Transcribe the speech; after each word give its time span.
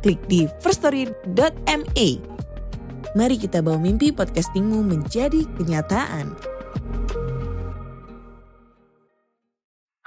klik 0.00 0.20
di 0.26 0.48
firststory.me. 0.64 2.08
Mari 3.12 3.36
kita 3.36 3.60
bawa 3.60 3.76
mimpi 3.76 4.08
podcastingmu 4.16 4.80
menjadi 4.80 5.44
kenyataan. 5.60 6.32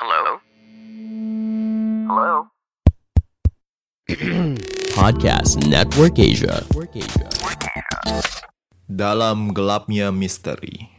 Hello? 0.02 0.24
Hello? 2.10 2.34
Podcast 4.98 5.62
Network 5.70 6.18
Asia. 6.18 6.64
Dalam 8.90 9.52
gelapnya 9.54 10.14
misteri, 10.14 10.90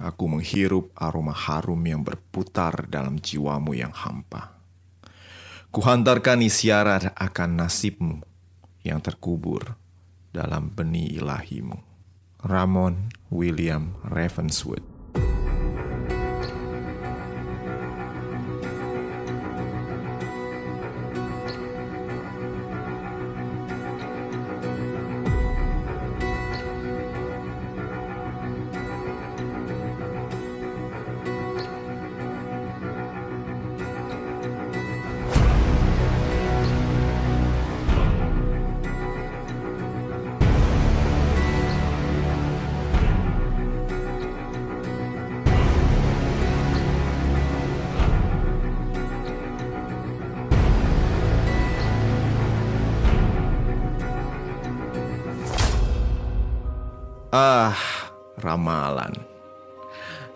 aku 0.00 0.24
menghirup 0.26 0.92
aroma 0.96 1.32
harum 1.36 1.80
yang 1.84 2.02
berputar 2.02 2.88
dalam 2.88 3.20
jiwamu 3.20 3.76
yang 3.76 3.92
hampa. 3.92 4.58
Kuhantarkan 5.70 6.40
isyarat 6.46 7.12
akan 7.18 7.50
nasibmu 7.58 8.33
yang 8.84 9.00
terkubur 9.02 9.74
dalam 10.30 10.70
benih 10.70 11.18
ilahimu. 11.18 11.80
Ramon 12.44 13.08
William 13.32 13.96
Ravenswood 14.04 14.93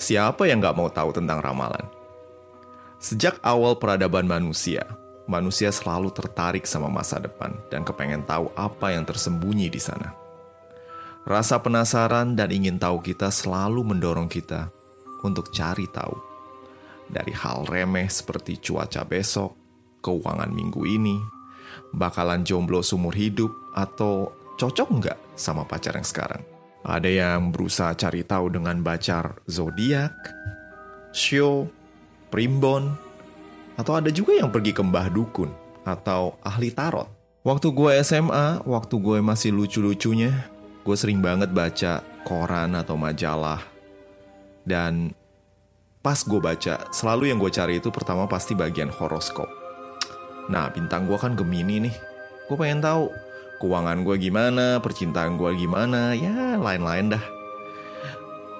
Siapa 0.08 0.48
yang 0.48 0.64
gak 0.64 0.72
mau 0.72 0.88
tahu 0.88 1.12
tentang 1.12 1.44
ramalan? 1.44 1.84
Sejak 2.96 3.36
awal 3.44 3.76
peradaban 3.76 4.24
manusia, 4.24 4.80
manusia 5.28 5.68
selalu 5.68 6.08
tertarik 6.16 6.64
sama 6.64 6.88
masa 6.88 7.20
depan 7.20 7.52
dan 7.68 7.84
kepengen 7.84 8.24
tahu 8.24 8.48
apa 8.56 8.96
yang 8.96 9.04
tersembunyi 9.04 9.68
di 9.68 9.76
sana. 9.76 10.16
Rasa 11.28 11.60
penasaran 11.60 12.32
dan 12.32 12.48
ingin 12.48 12.80
tahu 12.80 13.04
kita 13.04 13.28
selalu 13.28 13.84
mendorong 13.84 14.32
kita 14.32 14.72
untuk 15.20 15.52
cari 15.52 15.84
tahu. 15.92 16.16
Dari 17.12 17.36
hal 17.36 17.68
remeh 17.68 18.08
seperti 18.08 18.56
cuaca 18.64 19.04
besok, 19.04 19.52
keuangan 20.00 20.48
minggu 20.48 20.88
ini, 20.88 21.20
bakalan 21.92 22.48
jomblo 22.48 22.80
seumur 22.80 23.12
hidup, 23.12 23.52
atau 23.76 24.32
cocok 24.56 24.88
nggak 24.88 25.18
sama 25.36 25.68
pacar 25.68 26.00
yang 26.00 26.08
sekarang. 26.08 26.57
Ada 26.86 27.10
yang 27.10 27.50
berusaha 27.50 27.94
cari 27.98 28.22
tahu 28.22 28.54
dengan 28.54 28.78
baca 28.80 29.34
zodiak, 29.50 30.14
show, 31.10 31.66
primbon, 32.30 32.94
atau 33.78 33.98
ada 33.98 34.10
juga 34.10 34.34
yang 34.34 34.50
pergi 34.50 34.74
ke 34.74 34.82
mbah 34.82 35.10
dukun 35.10 35.50
atau 35.86 36.38
ahli 36.42 36.74
tarot. 36.74 37.06
Waktu 37.46 37.70
gue 37.70 37.92
SMA, 38.02 38.66
waktu 38.66 38.94
gue 38.98 39.18
masih 39.22 39.54
lucu-lucunya, 39.54 40.50
gue 40.82 40.96
sering 40.98 41.22
banget 41.22 41.54
baca 41.54 42.02
koran 42.26 42.76
atau 42.76 42.98
majalah. 42.98 43.62
Dan 44.66 45.16
pas 46.04 46.18
gue 46.20 46.40
baca, 46.42 46.90
selalu 46.92 47.32
yang 47.32 47.38
gue 47.40 47.48
cari 47.48 47.80
itu 47.80 47.88
pertama 47.88 48.28
pasti 48.28 48.52
bagian 48.52 48.92
horoskop. 48.92 49.48
Nah, 50.52 50.68
bintang 50.72 51.08
gue 51.08 51.16
kan 51.16 51.36
Gemini 51.36 51.88
nih. 51.88 51.96
Gue 52.48 52.56
pengen 52.56 52.80
tahu 52.80 53.12
keuangan 53.58 54.06
gue 54.06 54.16
gimana, 54.18 54.78
percintaan 54.78 55.34
gue 55.34 55.54
gimana, 55.58 56.14
ya 56.14 56.56
lain-lain 56.58 57.18
dah. 57.18 57.24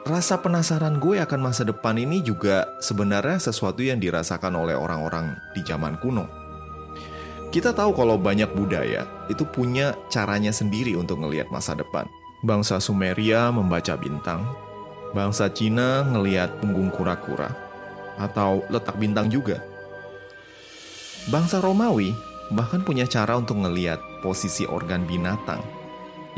Rasa 0.09 0.41
penasaran 0.41 0.99
gue 0.99 1.21
akan 1.21 1.41
masa 1.41 1.69
depan 1.69 1.95
ini 2.01 2.25
juga 2.25 2.65
sebenarnya 2.81 3.39
sesuatu 3.39 3.85
yang 3.85 4.01
dirasakan 4.01 4.57
oleh 4.57 4.73
orang-orang 4.73 5.37
di 5.53 5.61
zaman 5.63 6.01
kuno. 6.01 6.25
Kita 7.49 7.73
tahu 7.73 7.97
kalau 7.97 8.21
banyak 8.21 8.53
budaya 8.53 9.09
itu 9.33 9.45
punya 9.45 9.97
caranya 10.13 10.53
sendiri 10.53 10.97
untuk 10.97 11.21
ngelihat 11.21 11.49
masa 11.49 11.73
depan. 11.73 12.05
Bangsa 12.45 12.79
Sumeria 12.79 13.51
membaca 13.51 13.97
bintang, 13.97 14.45
bangsa 15.17 15.49
Cina 15.51 16.07
ngelihat 16.07 16.61
punggung 16.61 16.93
kura-kura, 16.93 17.51
atau 18.17 18.65
letak 18.69 18.97
bintang 19.01 19.33
juga. 19.33 19.61
Bangsa 21.29 21.61
Romawi 21.61 22.17
bahkan 22.53 22.81
punya 22.81 23.05
cara 23.05 23.37
untuk 23.37 23.61
ngeliat 23.61 24.01
posisi 24.25 24.65
organ 24.65 25.05
binatang 25.05 25.61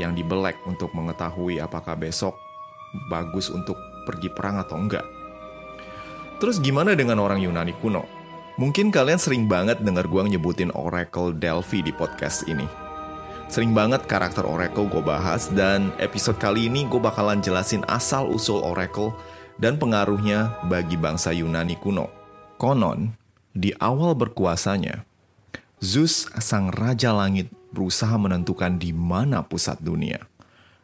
yang 0.00 0.16
dibelek 0.16 0.58
untuk 0.66 0.90
mengetahui 0.96 1.60
apakah 1.60 1.94
besok 1.94 2.34
bagus 3.10 3.52
untuk 3.52 3.78
pergi 4.08 4.32
perang 4.32 4.58
atau 4.58 4.80
enggak. 4.80 5.06
Terus 6.40 6.58
gimana 6.58 6.96
dengan 6.96 7.20
orang 7.20 7.38
Yunani 7.38 7.76
kuno? 7.78 8.02
Mungkin 8.56 8.92
kalian 8.92 9.20
sering 9.20 9.44
banget 9.46 9.80
dengar 9.80 10.08
gue 10.08 10.20
nyebutin 10.36 10.72
Oracle 10.72 11.32
Delphi 11.36 11.84
di 11.84 11.92
podcast 11.92 12.44
ini. 12.48 12.64
Sering 13.50 13.74
banget 13.74 14.06
karakter 14.06 14.46
Oracle 14.46 14.88
gue 14.88 15.02
bahas 15.02 15.50
dan 15.52 15.92
episode 16.00 16.38
kali 16.38 16.70
ini 16.70 16.86
gue 16.88 17.00
bakalan 17.02 17.42
jelasin 17.42 17.84
asal-usul 17.88 18.62
Oracle 18.62 19.12
dan 19.60 19.76
pengaruhnya 19.76 20.56
bagi 20.66 20.96
bangsa 20.96 21.34
Yunani 21.34 21.76
kuno. 21.76 22.08
Konon, 22.56 23.12
di 23.52 23.72
awal 23.80 24.12
berkuasanya, 24.16 25.08
Zeus, 25.80 26.28
sang 26.44 26.68
raja 26.68 27.08
langit, 27.16 27.48
berusaha 27.72 28.12
menentukan 28.20 28.76
di 28.76 28.92
mana 28.92 29.40
pusat 29.40 29.80
dunia, 29.80 30.20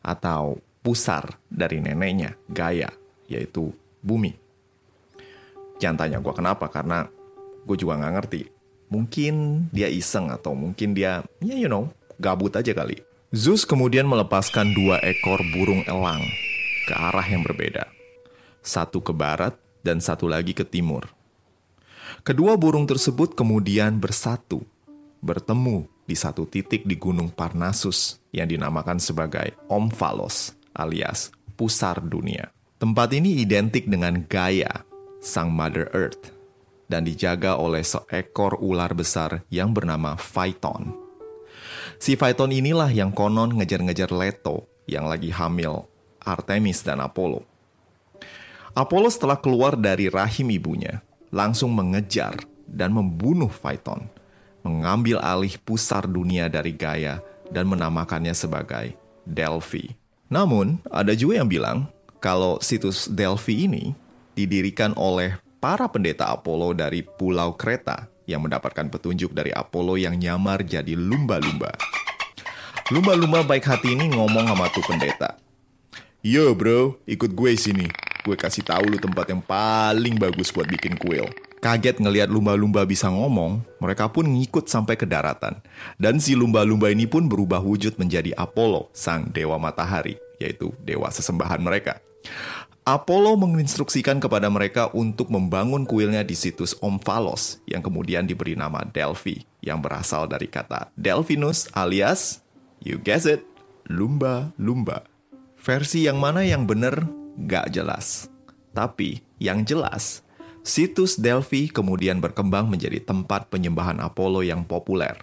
atau 0.00 0.56
pusar 0.80 1.36
dari 1.52 1.84
neneknya, 1.84 2.32
Gaia, 2.48 2.88
yaitu 3.28 3.76
bumi. 4.00 4.32
Jangan 5.76 6.00
tanya 6.00 6.18
gue 6.24 6.32
kenapa, 6.32 6.72
karena 6.72 7.12
gue 7.68 7.76
juga 7.76 8.00
nggak 8.00 8.14
ngerti. 8.16 8.42
Mungkin 8.88 9.68
dia 9.68 9.92
iseng 9.92 10.32
atau 10.32 10.56
mungkin 10.56 10.96
dia, 10.96 11.20
ya 11.44 11.56
you 11.60 11.68
know, 11.68 11.92
gabut 12.16 12.56
aja 12.56 12.72
kali. 12.72 12.96
Zeus 13.36 13.68
kemudian 13.68 14.08
melepaskan 14.08 14.72
dua 14.72 14.96
ekor 15.04 15.44
burung 15.52 15.84
elang 15.84 16.24
ke 16.88 16.96
arah 16.96 17.28
yang 17.28 17.44
berbeda. 17.44 17.84
Satu 18.64 19.04
ke 19.04 19.12
barat 19.12 19.52
dan 19.84 20.00
satu 20.00 20.24
lagi 20.24 20.56
ke 20.56 20.64
timur. 20.64 21.12
Kedua 22.24 22.56
burung 22.56 22.88
tersebut 22.88 23.36
kemudian 23.36 24.00
bersatu 24.00 24.64
bertemu 25.26 25.90
di 26.06 26.14
satu 26.14 26.46
titik 26.46 26.87
di 26.87 26.94
Gunung 26.94 27.34
Parnassus 27.34 28.23
yang 28.31 28.46
dinamakan 28.46 29.02
sebagai 29.02 29.58
Omphalos 29.67 30.55
alias 30.70 31.34
pusar 31.58 31.99
dunia. 31.99 32.55
Tempat 32.78 33.17
ini 33.17 33.43
identik 33.43 33.90
dengan 33.90 34.23
Gaia, 34.28 34.87
sang 35.19 35.50
Mother 35.50 35.90
Earth, 35.96 36.31
dan 36.87 37.02
dijaga 37.02 37.58
oleh 37.58 37.82
seekor 37.82 38.61
ular 38.62 38.93
besar 38.94 39.43
yang 39.50 39.75
bernama 39.75 40.14
Phaeton. 40.14 40.94
Si 41.96 42.14
Phaeton 42.14 42.52
inilah 42.52 42.93
yang 42.93 43.11
konon 43.11 43.56
ngejar-ngejar 43.56 44.12
Leto 44.12 44.69
yang 44.84 45.08
lagi 45.08 45.32
hamil 45.32 45.88
Artemis 46.20 46.84
dan 46.84 47.00
Apollo. 47.00 47.43
Apollo 48.76 49.08
setelah 49.08 49.40
keluar 49.40 49.73
dari 49.73 50.12
rahim 50.12 50.52
ibunya, 50.52 51.00
langsung 51.32 51.73
mengejar 51.73 52.37
dan 52.69 52.93
membunuh 52.93 53.49
Phaeton 53.49 54.15
mengambil 54.66 55.22
alih 55.22 55.54
pusar 55.62 56.10
dunia 56.10 56.50
dari 56.50 56.74
Gaia 56.74 57.22
dan 57.54 57.70
menamakannya 57.70 58.34
sebagai 58.34 58.98
Delphi. 59.22 59.94
Namun, 60.26 60.82
ada 60.90 61.14
juga 61.14 61.38
yang 61.38 61.46
bilang 61.46 61.86
kalau 62.18 62.58
situs 62.58 63.06
Delphi 63.06 63.70
ini 63.70 63.94
didirikan 64.34 64.90
oleh 64.98 65.38
para 65.62 65.86
pendeta 65.86 66.26
Apollo 66.34 66.74
dari 66.74 67.06
Pulau 67.06 67.54
Kreta 67.54 68.10
yang 68.26 68.42
mendapatkan 68.42 68.90
petunjuk 68.90 69.30
dari 69.30 69.54
Apollo 69.54 70.02
yang 70.02 70.18
nyamar 70.18 70.66
jadi 70.66 70.98
lumba-lumba. 70.98 71.70
Lumba-lumba 72.90 73.46
baik 73.46 73.66
hati 73.66 73.94
ini 73.94 74.10
ngomong 74.10 74.50
sama 74.50 74.66
tuh 74.74 74.82
pendeta. 74.82 75.38
Yo 76.26 76.54
bro, 76.58 76.98
ikut 77.06 77.30
gue 77.30 77.54
sini. 77.54 77.86
Gue 78.26 78.34
kasih 78.34 78.66
tahu 78.66 78.90
lu 78.90 78.98
tempat 78.98 79.30
yang 79.30 79.38
paling 79.38 80.18
bagus 80.18 80.50
buat 80.50 80.66
bikin 80.66 80.98
kuil. 80.98 81.30
Kaget 81.56 81.99
ngelihat 81.99 82.29
lumba-lumba 82.29 82.85
bisa 82.85 83.08
ngomong, 83.08 83.64
mereka 83.81 84.12
pun 84.12 84.29
ngikut 84.29 84.69
sampai 84.69 84.94
ke 84.94 85.08
daratan. 85.08 85.56
Dan 85.97 86.20
si 86.20 86.37
lumba-lumba 86.37 86.93
ini 86.93 87.08
pun 87.08 87.26
berubah 87.26 87.64
wujud 87.64 87.97
menjadi 87.97 88.37
Apollo, 88.37 88.93
sang 88.93 89.32
dewa 89.32 89.56
matahari, 89.56 90.20
yaitu 90.37 90.76
dewa 90.85 91.08
sesembahan 91.08 91.58
mereka. 91.64 91.99
Apollo 92.87 93.35
menginstruksikan 93.43 94.23
kepada 94.23 94.47
mereka 94.47 94.94
untuk 94.94 95.26
membangun 95.26 95.82
kuilnya 95.82 96.23
di 96.23 96.38
situs 96.38 96.79
Omphalos 96.79 97.59
yang 97.67 97.82
kemudian 97.82 98.31
diberi 98.31 98.55
nama 98.55 98.87
Delphi 98.87 99.43
yang 99.59 99.82
berasal 99.82 100.31
dari 100.31 100.47
kata 100.47 100.94
Delphinus 100.94 101.67
alias, 101.75 102.47
you 102.79 102.94
guess 103.02 103.26
it, 103.26 103.43
lumba-lumba. 103.91 105.02
Versi 105.59 106.06
yang 106.06 106.23
mana 106.23 106.47
yang 106.47 106.62
benar 106.62 107.11
gak 107.50 107.75
jelas. 107.75 108.31
Tapi 108.70 109.19
yang 109.43 109.67
jelas, 109.67 110.23
situs 110.66 111.14
Delphi 111.14 111.70
kemudian 111.70 112.18
berkembang 112.18 112.66
menjadi 112.66 112.98
tempat 112.98 113.46
penyembahan 113.46 114.02
Apollo 114.02 114.42
yang 114.42 114.66
populer. 114.66 115.14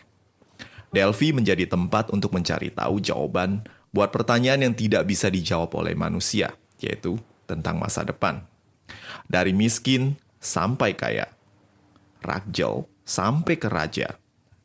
Delphi 0.96 1.36
menjadi 1.36 1.68
tempat 1.68 2.16
untuk 2.16 2.32
mencari 2.32 2.72
tahu 2.72 3.04
jawaban 3.04 3.68
buat 3.92 4.08
pertanyaan 4.16 4.72
yang 4.72 4.74
tidak 4.78 5.04
bisa 5.04 5.28
dijawab 5.28 5.74
oleh 5.76 6.00
manusia, 6.00 6.56
yaitu 6.80 7.20
tentang 7.44 7.76
masa 7.76 8.08
depan. 8.08 8.46
Dari 9.28 9.52
miskin 9.52 10.16
sampai 10.40 10.96
kaya, 10.96 11.28
Rakjel 12.24 12.88
sampai 13.04 13.60
ke 13.60 13.68
raja, 13.68 14.16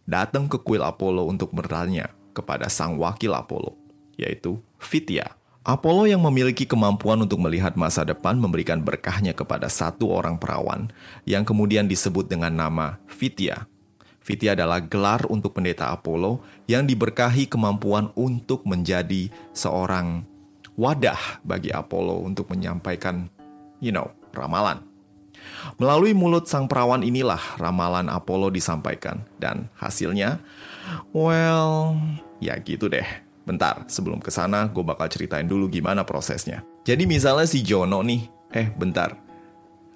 datang 0.06 0.46
ke 0.46 0.62
kuil 0.62 0.84
Apollo 0.84 1.26
untuk 1.26 1.50
bertanya 1.50 2.14
kepada 2.30 2.70
sang 2.70 2.94
wakil 3.02 3.34
Apollo, 3.34 3.74
yaitu 4.14 4.62
Fitya. 4.78 5.37
Apollo 5.68 6.08
yang 6.08 6.24
memiliki 6.24 6.64
kemampuan 6.64 7.20
untuk 7.20 7.44
melihat 7.44 7.76
masa 7.76 8.00
depan 8.00 8.40
memberikan 8.40 8.80
berkahnya 8.80 9.36
kepada 9.36 9.68
satu 9.68 10.08
orang 10.08 10.40
perawan 10.40 10.88
yang 11.28 11.44
kemudian 11.44 11.84
disebut 11.84 12.24
dengan 12.24 12.56
nama 12.56 12.96
Fitya. 13.04 13.68
Fitya 14.24 14.56
adalah 14.56 14.80
gelar 14.80 15.28
untuk 15.28 15.52
pendeta 15.52 15.92
Apollo 15.92 16.40
yang 16.64 16.88
diberkahi 16.88 17.44
kemampuan 17.52 18.08
untuk 18.16 18.64
menjadi 18.64 19.28
seorang 19.52 20.24
wadah 20.72 21.44
bagi 21.44 21.68
Apollo 21.68 22.24
untuk 22.24 22.48
menyampaikan, 22.48 23.28
you 23.76 23.92
know, 23.92 24.08
ramalan. 24.32 24.80
Melalui 25.76 26.16
mulut 26.16 26.48
sang 26.48 26.64
perawan 26.64 27.04
inilah 27.04 27.60
ramalan 27.60 28.08
Apollo 28.08 28.56
disampaikan 28.56 29.20
dan 29.36 29.68
hasilnya, 29.76 30.40
well, 31.12 31.92
ya 32.40 32.56
gitu 32.56 32.88
deh. 32.88 33.27
Bentar, 33.48 33.88
sebelum 33.88 34.20
ke 34.20 34.28
sana 34.28 34.68
gue 34.68 34.84
bakal 34.84 35.08
ceritain 35.08 35.48
dulu 35.48 35.72
gimana 35.72 36.04
prosesnya. 36.04 36.60
Jadi 36.84 37.08
misalnya 37.08 37.48
si 37.48 37.64
Jono 37.64 38.04
nih, 38.04 38.28
eh 38.52 38.68
bentar, 38.68 39.16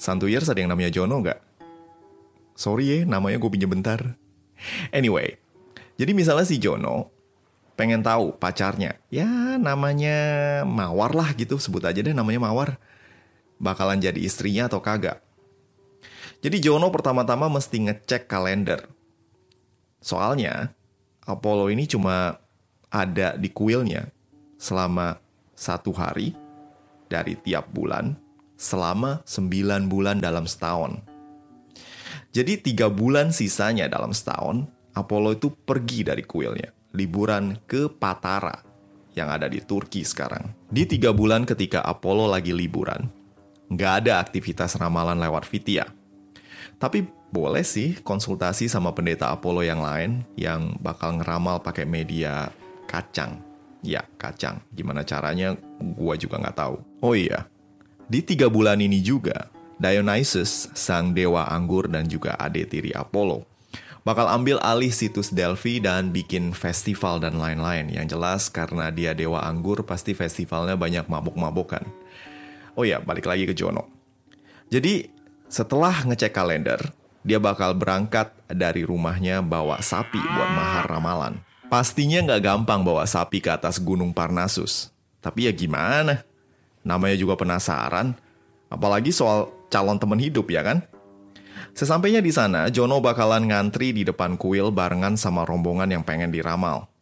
Santuyers 0.01 0.49
ada 0.49 0.57
yang 0.57 0.73
namanya 0.73 0.89
Jono 0.89 1.21
nggak? 1.21 1.37
Sorry 2.57 2.89
ya, 2.89 2.99
namanya 3.05 3.37
gue 3.37 3.51
pinjam 3.53 3.69
bentar. 3.69 4.17
Anyway, 4.89 5.37
jadi 6.01 6.17
misalnya 6.17 6.49
si 6.49 6.57
Jono 6.57 7.13
pengen 7.77 8.01
tahu 8.01 8.41
pacarnya, 8.41 8.97
ya 9.13 9.61
namanya 9.61 10.17
Mawar 10.65 11.13
lah 11.13 11.37
gitu, 11.37 11.61
sebut 11.61 11.85
aja 11.85 12.01
deh 12.01 12.17
namanya 12.17 12.41
Mawar. 12.41 12.81
Bakalan 13.63 14.03
jadi 14.03 14.19
istrinya 14.19 14.67
atau 14.67 14.83
kagak. 14.83 15.21
Jadi 16.43 16.59
Jono 16.59 16.91
pertama-tama 16.91 17.47
mesti 17.47 17.85
ngecek 17.85 18.27
kalender. 18.27 18.91
Soalnya, 20.03 20.75
Apollo 21.23 21.71
ini 21.71 21.87
cuma 21.87 22.42
ada 22.93 23.41
di 23.41 23.49
kuilnya 23.49 24.05
selama 24.61 25.17
satu 25.57 25.91
hari 25.97 26.37
dari 27.09 27.35
tiap 27.41 27.73
bulan 27.73 28.13
selama 28.63 29.27
sembilan 29.27 29.91
bulan 29.91 30.23
dalam 30.23 30.47
setahun. 30.47 31.03
Jadi 32.31 32.63
tiga 32.63 32.87
bulan 32.87 33.35
sisanya 33.35 33.91
dalam 33.91 34.15
setahun, 34.15 34.71
Apollo 34.95 35.43
itu 35.43 35.51
pergi 35.51 36.07
dari 36.07 36.23
kuilnya, 36.23 36.71
liburan 36.95 37.59
ke 37.67 37.91
Patara 37.91 38.55
yang 39.19 39.29
ada 39.29 39.51
di 39.51 39.61
Turki 39.61 40.07
sekarang. 40.07 40.55
Di 40.71 40.87
tiga 40.87 41.11
bulan 41.11 41.43
ketika 41.43 41.83
Apollo 41.83 42.31
lagi 42.31 42.55
liburan, 42.55 43.11
nggak 43.69 43.93
ada 44.07 44.23
aktivitas 44.23 44.79
ramalan 44.79 45.19
lewat 45.19 45.45
Vitia. 45.45 45.91
Tapi 46.81 47.05
boleh 47.33 47.65
sih 47.67 48.01
konsultasi 48.01 48.71
sama 48.71 48.95
pendeta 48.95 49.29
Apollo 49.33 49.65
yang 49.67 49.81
lain 49.83 50.25
yang 50.39 50.77
bakal 50.81 51.19
ngeramal 51.19 51.61
pakai 51.61 51.85
media 51.85 52.49
kacang. 52.93 53.41
Ya, 53.81 54.05
kacang. 54.21 54.61
Gimana 54.77 55.03
caranya, 55.09 55.57
gua 55.97 56.21
juga 56.21 56.37
nggak 56.37 56.57
tahu. 56.61 56.77
Oh 57.01 57.17
iya, 57.17 57.49
di 58.13 58.21
tiga 58.21 58.53
bulan 58.53 58.77
ini 58.85 59.01
juga, 59.01 59.49
Dionysus, 59.81 60.69
sang 60.77 61.17
dewa 61.17 61.49
anggur 61.49 61.89
dan 61.89 62.05
juga 62.05 62.37
ade 62.37 62.69
tiri 62.69 62.93
Apollo, 62.93 63.49
bakal 64.05 64.29
ambil 64.29 64.61
alih 64.61 64.93
situs 64.93 65.33
Delphi 65.33 65.81
dan 65.81 66.13
bikin 66.13 66.53
festival 66.53 67.25
dan 67.25 67.41
lain-lain. 67.41 67.89
Yang 67.89 68.07
jelas 68.13 68.43
karena 68.53 68.93
dia 68.93 69.17
dewa 69.17 69.41
anggur, 69.41 69.81
pasti 69.89 70.13
festivalnya 70.13 70.77
banyak 70.77 71.09
mabuk-mabukan. 71.09 71.89
Oh 72.77 72.85
ya, 72.85 73.01
balik 73.01 73.25
lagi 73.25 73.49
ke 73.49 73.57
Jono. 73.57 73.89
Jadi, 74.69 75.09
setelah 75.49 76.05
ngecek 76.05 76.37
kalender, 76.37 76.81
dia 77.25 77.41
bakal 77.41 77.73
berangkat 77.73 78.29
dari 78.45 78.85
rumahnya 78.85 79.41
bawa 79.41 79.81
sapi 79.81 80.21
buat 80.21 80.51
mahar 80.53 80.85
ramalan. 80.85 81.41
Pastinya 81.73 82.21
nggak 82.21 82.45
gampang 82.45 82.85
bawa 82.85 83.09
sapi 83.09 83.41
ke 83.41 83.49
atas 83.49 83.81
gunung 83.81 84.13
Parnasus. 84.13 84.93
Tapi 85.25 85.49
ya 85.49 85.53
gimana? 85.57 86.21
Namanya 86.85 87.17
juga 87.17 87.33
penasaran. 87.41 88.13
Apalagi 88.69 89.09
soal 89.09 89.49
calon 89.73 89.97
teman 89.97 90.21
hidup 90.21 90.53
ya 90.53 90.61
kan? 90.61 90.85
Sesampainya 91.73 92.21
di 92.21 92.29
sana, 92.29 92.69
Jono 92.69 93.01
bakalan 93.01 93.49
ngantri 93.49 93.97
di 93.97 94.05
depan 94.05 94.37
kuil 94.37 94.69
barengan 94.69 95.17
sama 95.17 95.49
rombongan 95.49 95.89
yang 95.89 96.05
pengen 96.05 96.29
diramal. 96.29 96.93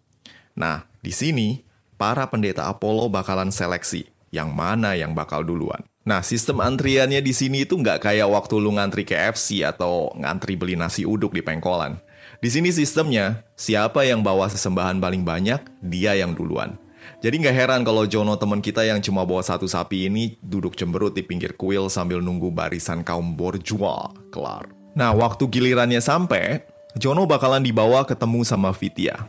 Nah, 0.54 0.86
di 1.02 1.10
sini, 1.10 1.66
para 1.98 2.30
pendeta 2.30 2.70
Apollo 2.70 3.10
bakalan 3.10 3.50
seleksi 3.50 4.06
yang 4.30 4.54
mana 4.54 4.94
yang 4.94 5.18
bakal 5.18 5.42
duluan. 5.42 5.82
Nah, 6.06 6.22
sistem 6.22 6.62
antriannya 6.62 7.18
di 7.18 7.34
sini 7.34 7.66
itu 7.66 7.74
nggak 7.74 8.06
kayak 8.06 8.30
waktu 8.30 8.62
lu 8.62 8.78
ngantri 8.78 9.02
KFC 9.02 9.66
atau 9.66 10.14
ngantri 10.14 10.54
beli 10.54 10.78
nasi 10.78 11.02
uduk 11.02 11.34
di 11.34 11.42
pengkolan. 11.42 11.98
Di 12.40 12.48
sini 12.48 12.72
sistemnya, 12.72 13.44
siapa 13.52 14.00
yang 14.08 14.24
bawa 14.24 14.48
sesembahan 14.48 14.96
paling 14.96 15.28
banyak, 15.28 15.60
dia 15.84 16.16
yang 16.16 16.32
duluan. 16.32 16.80
Jadi 17.20 17.36
nggak 17.36 17.52
heran 17.52 17.84
kalau 17.84 18.08
Jono 18.08 18.32
teman 18.40 18.64
kita 18.64 18.80
yang 18.80 19.04
cuma 19.04 19.28
bawa 19.28 19.44
satu 19.44 19.68
sapi 19.68 20.08
ini 20.08 20.40
duduk 20.40 20.72
cemberut 20.72 21.12
di 21.12 21.20
pinggir 21.20 21.52
kuil 21.52 21.92
sambil 21.92 22.24
nunggu 22.24 22.48
barisan 22.48 23.04
kaum 23.04 23.36
borjua 23.36 24.08
kelar. 24.32 24.72
Nah, 24.96 25.12
waktu 25.12 25.52
gilirannya 25.52 26.00
sampai, 26.00 26.64
Jono 26.96 27.28
bakalan 27.28 27.60
dibawa 27.60 28.08
ketemu 28.08 28.40
sama 28.48 28.72
Vitia. 28.72 29.28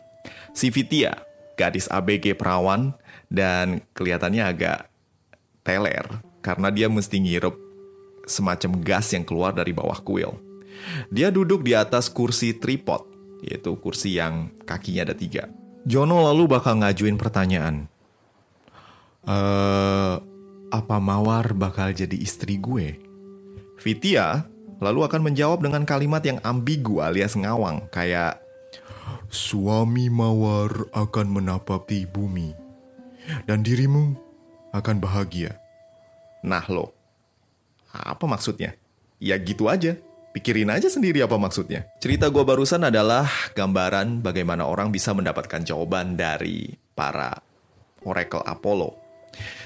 Si 0.56 0.72
Vitia, 0.72 1.20
gadis 1.60 1.92
ABG 1.92 2.40
perawan, 2.40 2.96
dan 3.28 3.84
kelihatannya 3.92 4.56
agak 4.56 4.88
teler 5.68 6.08
karena 6.40 6.72
dia 6.72 6.88
mesti 6.88 7.20
ngirup 7.20 7.60
semacam 8.24 8.80
gas 8.80 9.12
yang 9.12 9.28
keluar 9.28 9.52
dari 9.52 9.76
bawah 9.76 10.00
kuil. 10.00 10.51
Dia 11.10 11.30
duduk 11.34 11.66
di 11.66 11.76
atas 11.76 12.08
kursi 12.08 12.56
tripod, 12.56 13.06
yaitu 13.42 13.74
kursi 13.80 14.18
yang 14.18 14.54
kakinya 14.64 15.12
ada 15.12 15.16
tiga. 15.16 15.50
Jono 15.82 16.22
lalu 16.22 16.46
bakal 16.46 16.78
ngajuin 16.82 17.18
pertanyaan. 17.18 17.90
Eh, 19.26 20.16
apa 20.72 20.98
Mawar 20.98 21.54
bakal 21.54 21.94
jadi 21.94 22.16
istri 22.18 22.58
gue? 22.58 22.98
Vitia 23.82 24.46
lalu 24.82 25.06
akan 25.06 25.22
menjawab 25.30 25.62
dengan 25.62 25.86
kalimat 25.86 26.22
yang 26.26 26.42
ambigu 26.42 27.02
alias 27.02 27.38
ngawang, 27.38 27.86
kayak 27.94 28.42
Suami 29.32 30.12
Mawar 30.12 30.92
akan 30.92 31.28
menapati 31.32 32.04
bumi, 32.04 32.52
dan 33.48 33.64
dirimu 33.64 34.18
akan 34.76 35.00
bahagia. 35.00 35.56
Nah 36.44 36.66
lo, 36.68 36.92
apa 37.94 38.26
maksudnya? 38.28 38.76
Ya 39.22 39.40
gitu 39.40 39.70
aja. 39.72 39.96
Pikirin 40.32 40.72
aja 40.72 40.88
sendiri 40.88 41.20
apa 41.20 41.36
maksudnya. 41.36 41.84
Cerita 42.00 42.32
gue 42.32 42.44
barusan 42.48 42.88
adalah 42.88 43.28
gambaran 43.52 44.24
bagaimana 44.24 44.64
orang 44.64 44.88
bisa 44.88 45.12
mendapatkan 45.12 45.60
jawaban 45.68 46.16
dari 46.16 46.72
para 46.96 47.36
oracle 48.08 48.40
Apollo. 48.48 48.96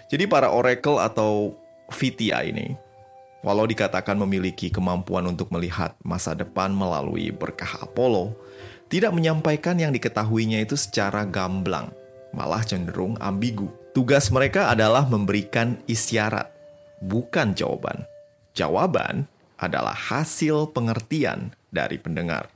Jadi 0.10 0.26
para 0.26 0.50
oracle 0.50 0.98
atau 0.98 1.54
Vitia 1.94 2.42
ini, 2.42 2.74
walau 3.46 3.70
dikatakan 3.70 4.18
memiliki 4.18 4.74
kemampuan 4.74 5.30
untuk 5.30 5.54
melihat 5.54 5.94
masa 6.02 6.34
depan 6.34 6.74
melalui 6.74 7.30
berkah 7.30 7.86
Apollo, 7.86 8.34
tidak 8.90 9.14
menyampaikan 9.14 9.78
yang 9.78 9.94
diketahuinya 9.94 10.66
itu 10.66 10.74
secara 10.74 11.30
gamblang, 11.30 11.94
malah 12.34 12.66
cenderung 12.66 13.14
ambigu. 13.22 13.70
Tugas 13.94 14.34
mereka 14.34 14.74
adalah 14.74 15.06
memberikan 15.06 15.78
isyarat, 15.86 16.50
bukan 17.06 17.54
jawaban. 17.54 18.02
Jawaban 18.58 19.30
adalah 19.60 19.96
hasil 19.96 20.72
pengertian 20.76 21.56
dari 21.72 22.00
pendengar. 22.00 22.52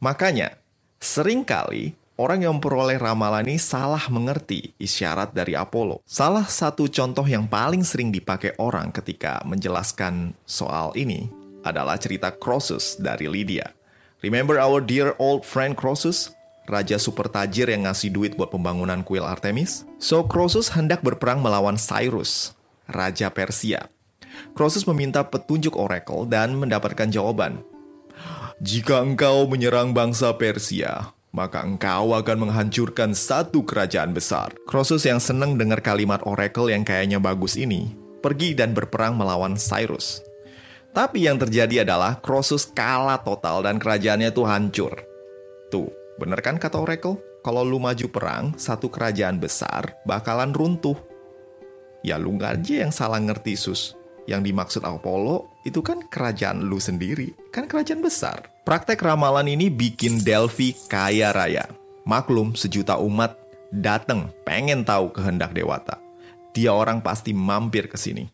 Makanya, 0.00 0.60
sering 1.00 1.44
kali 1.44 1.96
orang 2.20 2.46
yang 2.46 2.60
memperoleh 2.60 3.00
ramalan 3.00 3.48
ini 3.48 3.58
salah 3.58 4.04
mengerti 4.12 4.76
isyarat 4.78 5.32
dari 5.32 5.56
Apollo. 5.58 6.04
Salah 6.04 6.46
satu 6.46 6.86
contoh 6.86 7.24
yang 7.24 7.48
paling 7.48 7.82
sering 7.82 8.12
dipakai 8.12 8.54
orang 8.60 8.92
ketika 8.94 9.42
menjelaskan 9.48 10.36
soal 10.44 10.92
ini 10.94 11.30
adalah 11.64 11.96
cerita 11.96 12.28
Croesus 12.28 13.00
dari 13.00 13.26
Lydia. 13.26 13.72
Remember 14.20 14.60
our 14.60 14.80
dear 14.80 15.16
old 15.20 15.44
friend 15.44 15.76
Croesus? 15.76 16.32
Raja 16.64 16.96
super 16.96 17.28
tajir 17.28 17.68
yang 17.68 17.84
ngasih 17.84 18.08
duit 18.08 18.32
buat 18.40 18.48
pembangunan 18.48 19.04
kuil 19.04 19.20
Artemis? 19.20 19.84
So, 20.00 20.24
Croesus 20.24 20.72
hendak 20.72 21.04
berperang 21.04 21.44
melawan 21.44 21.76
Cyrus, 21.76 22.56
Raja 22.88 23.28
Persia. 23.28 23.92
Croesus 24.54 24.86
meminta 24.88 25.26
petunjuk 25.26 25.74
oracle 25.74 26.24
dan 26.28 26.54
mendapatkan 26.56 27.10
jawaban. 27.10 27.60
Jika 28.62 29.02
engkau 29.02 29.50
menyerang 29.50 29.90
bangsa 29.90 30.30
Persia, 30.38 31.12
maka 31.34 31.66
engkau 31.66 32.14
akan 32.14 32.46
menghancurkan 32.46 33.10
satu 33.10 33.66
kerajaan 33.66 34.14
besar. 34.14 34.54
Croesus 34.70 35.02
yang 35.02 35.18
senang 35.18 35.58
dengar 35.58 35.82
kalimat 35.82 36.22
oracle 36.22 36.70
yang 36.70 36.86
kayaknya 36.86 37.18
bagus 37.18 37.58
ini, 37.58 37.90
pergi 38.22 38.54
dan 38.54 38.70
berperang 38.70 39.18
melawan 39.18 39.58
Cyrus. 39.58 40.22
Tapi 40.94 41.26
yang 41.26 41.42
terjadi 41.42 41.82
adalah 41.82 42.22
Croesus 42.22 42.70
kalah 42.70 43.18
total 43.26 43.66
dan 43.66 43.82
kerajaannya 43.82 44.30
itu 44.30 44.46
hancur. 44.46 44.94
Tuh, 45.74 45.90
bener 46.22 46.38
kan 46.38 46.54
kata 46.54 46.78
oracle? 46.78 47.18
Kalau 47.42 47.66
lu 47.66 47.82
maju 47.82 48.06
perang, 48.08 48.54
satu 48.54 48.86
kerajaan 48.86 49.42
besar 49.42 49.98
bakalan 50.06 50.54
runtuh. 50.54 50.96
Ya 52.06 52.14
lu 52.14 52.38
aja 52.38 52.86
yang 52.86 52.94
salah 52.94 53.18
ngerti 53.18 53.58
sus. 53.58 53.98
Yang 54.24 54.40
dimaksud 54.52 54.82
Apollo 54.88 55.52
itu 55.68 55.84
kan 55.84 56.00
kerajaan 56.08 56.64
lu 56.64 56.80
sendiri, 56.80 57.36
kan 57.52 57.68
kerajaan 57.68 58.00
besar. 58.00 58.48
Praktek 58.64 59.04
ramalan 59.04 59.44
ini 59.44 59.68
bikin 59.68 60.24
Delphi 60.24 60.72
kaya 60.88 61.32
raya. 61.36 61.68
Maklum, 62.08 62.56
sejuta 62.56 62.96
umat 62.96 63.36
datang 63.68 64.32
pengen 64.48 64.84
tahu 64.84 65.12
kehendak 65.12 65.52
dewata. 65.52 66.00
Dia 66.56 66.72
orang 66.72 67.04
pasti 67.04 67.36
mampir 67.36 67.90
ke 67.90 68.00
sini. 68.00 68.24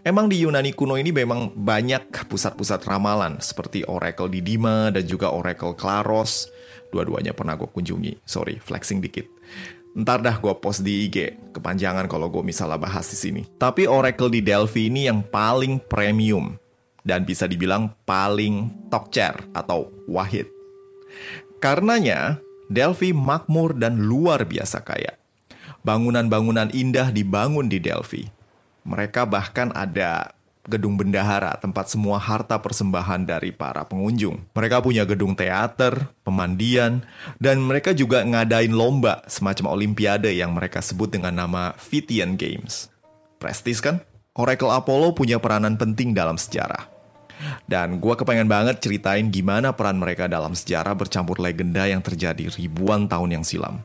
Emang 0.00 0.32
di 0.32 0.40
Yunani 0.40 0.72
kuno 0.72 0.96
ini 0.96 1.12
memang 1.12 1.52
banyak 1.52 2.08
pusat-pusat 2.08 2.80
ramalan 2.88 3.36
seperti 3.38 3.84
Oracle 3.84 4.32
di 4.32 4.40
Dima 4.40 4.88
dan 4.88 5.04
juga 5.04 5.28
Oracle 5.30 5.76
Klaros. 5.76 6.48
Dua-duanya 6.88 7.36
pernah 7.36 7.54
gue 7.54 7.68
kunjungi. 7.68 8.24
Sorry, 8.24 8.56
flexing 8.56 9.04
dikit. 9.04 9.28
Ntar 9.94 10.26
dah 10.26 10.42
gue 10.42 10.50
post 10.58 10.82
di 10.82 11.06
IG, 11.06 11.38
kepanjangan 11.54 12.10
kalau 12.10 12.26
gue 12.26 12.42
misalnya 12.42 12.82
bahas 12.82 13.06
di 13.06 13.14
sini. 13.14 13.42
Tapi 13.62 13.86
Oracle 13.86 14.26
di 14.26 14.42
Delphi 14.42 14.90
ini 14.90 15.06
yang 15.06 15.22
paling 15.22 15.78
premium 15.86 16.58
dan 17.06 17.22
bisa 17.22 17.46
dibilang 17.46 17.94
paling 18.02 18.74
top 18.90 19.14
chair 19.14 19.38
atau 19.54 19.94
wahid. 20.10 20.50
Karenanya, 21.62 22.42
Delphi 22.66 23.14
makmur 23.14 23.78
dan 23.78 24.02
luar 24.02 24.42
biasa 24.42 24.82
kaya. 24.82 25.14
Bangunan-bangunan 25.86 26.74
indah 26.74 27.14
dibangun 27.14 27.70
di 27.70 27.78
Delphi. 27.78 28.26
Mereka 28.82 29.30
bahkan 29.30 29.70
ada 29.78 30.34
gedung 30.64 30.96
bendahara, 30.96 31.56
tempat 31.60 31.92
semua 31.92 32.16
harta 32.16 32.56
persembahan 32.56 33.28
dari 33.28 33.52
para 33.52 33.84
pengunjung. 33.84 34.40
Mereka 34.56 34.80
punya 34.80 35.04
gedung 35.04 35.36
teater, 35.36 36.08
pemandian, 36.24 37.04
dan 37.36 37.60
mereka 37.60 37.92
juga 37.92 38.24
ngadain 38.24 38.72
lomba 38.72 39.20
semacam 39.28 39.76
olimpiade 39.76 40.32
yang 40.32 40.56
mereka 40.56 40.80
sebut 40.80 41.12
dengan 41.12 41.36
nama 41.36 41.76
Vitian 41.76 42.40
Games. 42.40 42.88
Prestis 43.36 43.84
kan? 43.84 44.00
Oracle 44.34 44.72
Apollo 44.72 45.14
punya 45.14 45.38
peranan 45.38 45.78
penting 45.78 46.16
dalam 46.16 46.40
sejarah. 46.40 46.90
Dan 47.68 48.00
gue 48.00 48.14
kepengen 48.16 48.48
banget 48.48 48.80
ceritain 48.80 49.28
gimana 49.28 49.74
peran 49.74 50.00
mereka 50.00 50.30
dalam 50.30 50.56
sejarah 50.56 50.96
bercampur 50.96 51.38
legenda 51.38 51.84
yang 51.84 52.00
terjadi 52.00 52.48
ribuan 52.56 53.06
tahun 53.06 53.40
yang 53.40 53.44
silam. 53.44 53.84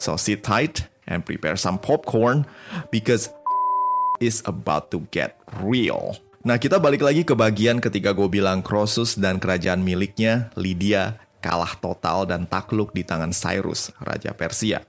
So 0.00 0.18
sit 0.18 0.42
tight 0.42 0.88
and 1.06 1.22
prepare 1.22 1.54
some 1.54 1.78
popcorn 1.78 2.44
because 2.90 3.30
is 4.20 4.44
about 4.44 4.92
to 4.92 5.04
get 5.12 5.36
real. 5.60 6.16
Nah, 6.46 6.62
kita 6.62 6.78
balik 6.78 7.02
lagi 7.02 7.26
ke 7.26 7.34
bagian 7.34 7.82
ketika 7.82 8.14
gue 8.14 8.30
bilang 8.30 8.62
Croesus 8.62 9.18
dan 9.18 9.42
kerajaan 9.42 9.82
miliknya, 9.82 10.54
Lydia, 10.54 11.18
kalah 11.42 11.74
total 11.78 12.22
dan 12.22 12.46
takluk 12.46 12.94
di 12.94 13.02
tangan 13.02 13.34
Cyrus, 13.34 13.90
Raja 13.98 14.30
Persia. 14.30 14.86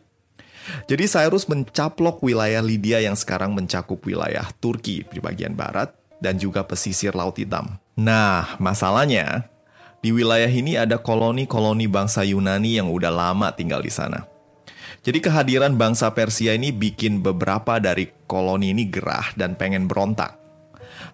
Jadi 0.86 1.08
Cyrus 1.08 1.48
mencaplok 1.50 2.22
wilayah 2.22 2.62
Lydia 2.62 3.02
yang 3.02 3.16
sekarang 3.16 3.56
mencakup 3.56 4.04
wilayah 4.04 4.46
Turki 4.60 5.02
di 5.08 5.18
bagian 5.18 5.56
barat 5.56 5.96
dan 6.20 6.38
juga 6.38 6.62
pesisir 6.62 7.16
Laut 7.18 7.38
Hitam. 7.40 7.80
Nah, 7.98 8.54
masalahnya 8.62 9.50
di 10.04 10.14
wilayah 10.14 10.50
ini 10.50 10.78
ada 10.78 11.02
koloni-koloni 11.02 11.90
bangsa 11.90 12.22
Yunani 12.22 12.78
yang 12.78 12.94
udah 12.94 13.10
lama 13.10 13.50
tinggal 13.50 13.82
di 13.82 13.90
sana. 13.90 14.30
Jadi 15.08 15.24
kehadiran 15.24 15.80
bangsa 15.80 16.12
Persia 16.12 16.52
ini 16.52 16.76
bikin 16.76 17.24
beberapa 17.24 17.80
dari 17.80 18.12
koloni 18.28 18.76
ini 18.76 18.92
gerah 18.92 19.32
dan 19.40 19.56
pengen 19.56 19.88
berontak. 19.88 20.36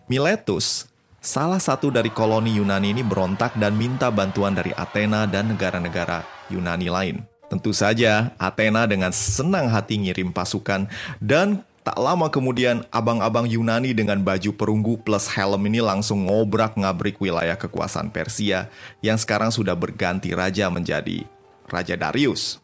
Miletus, 0.09 0.89
salah 1.21 1.61
satu 1.61 1.93
dari 1.93 2.09
koloni 2.09 2.57
Yunani 2.57 2.89
ini 2.89 3.05
berontak 3.05 3.53
dan 3.53 3.77
minta 3.77 4.09
bantuan 4.09 4.57
dari 4.57 4.73
Athena 4.73 5.29
dan 5.29 5.53
negara-negara 5.53 6.25
Yunani 6.49 6.89
lain. 6.89 7.21
Tentu 7.53 7.69
saja, 7.69 8.33
Athena 8.41 8.89
dengan 8.89 9.13
senang 9.13 9.69
hati 9.69 10.01
ngirim 10.01 10.33
pasukan 10.33 10.89
dan 11.21 11.61
tak 11.85 12.01
lama 12.01 12.33
kemudian 12.33 12.81
abang-abang 12.89 13.45
Yunani 13.45 13.93
dengan 13.93 14.25
baju 14.25 14.57
perunggu 14.57 15.05
plus 15.05 15.29
helm 15.29 15.69
ini 15.69 15.85
langsung 15.85 16.25
ngobrak-ngabrik 16.25 17.21
wilayah 17.21 17.61
kekuasaan 17.61 18.09
Persia 18.09 18.73
yang 19.05 19.21
sekarang 19.21 19.53
sudah 19.53 19.77
berganti 19.77 20.33
raja 20.33 20.65
menjadi 20.73 21.29
Raja 21.69 21.93
Darius. 21.93 22.57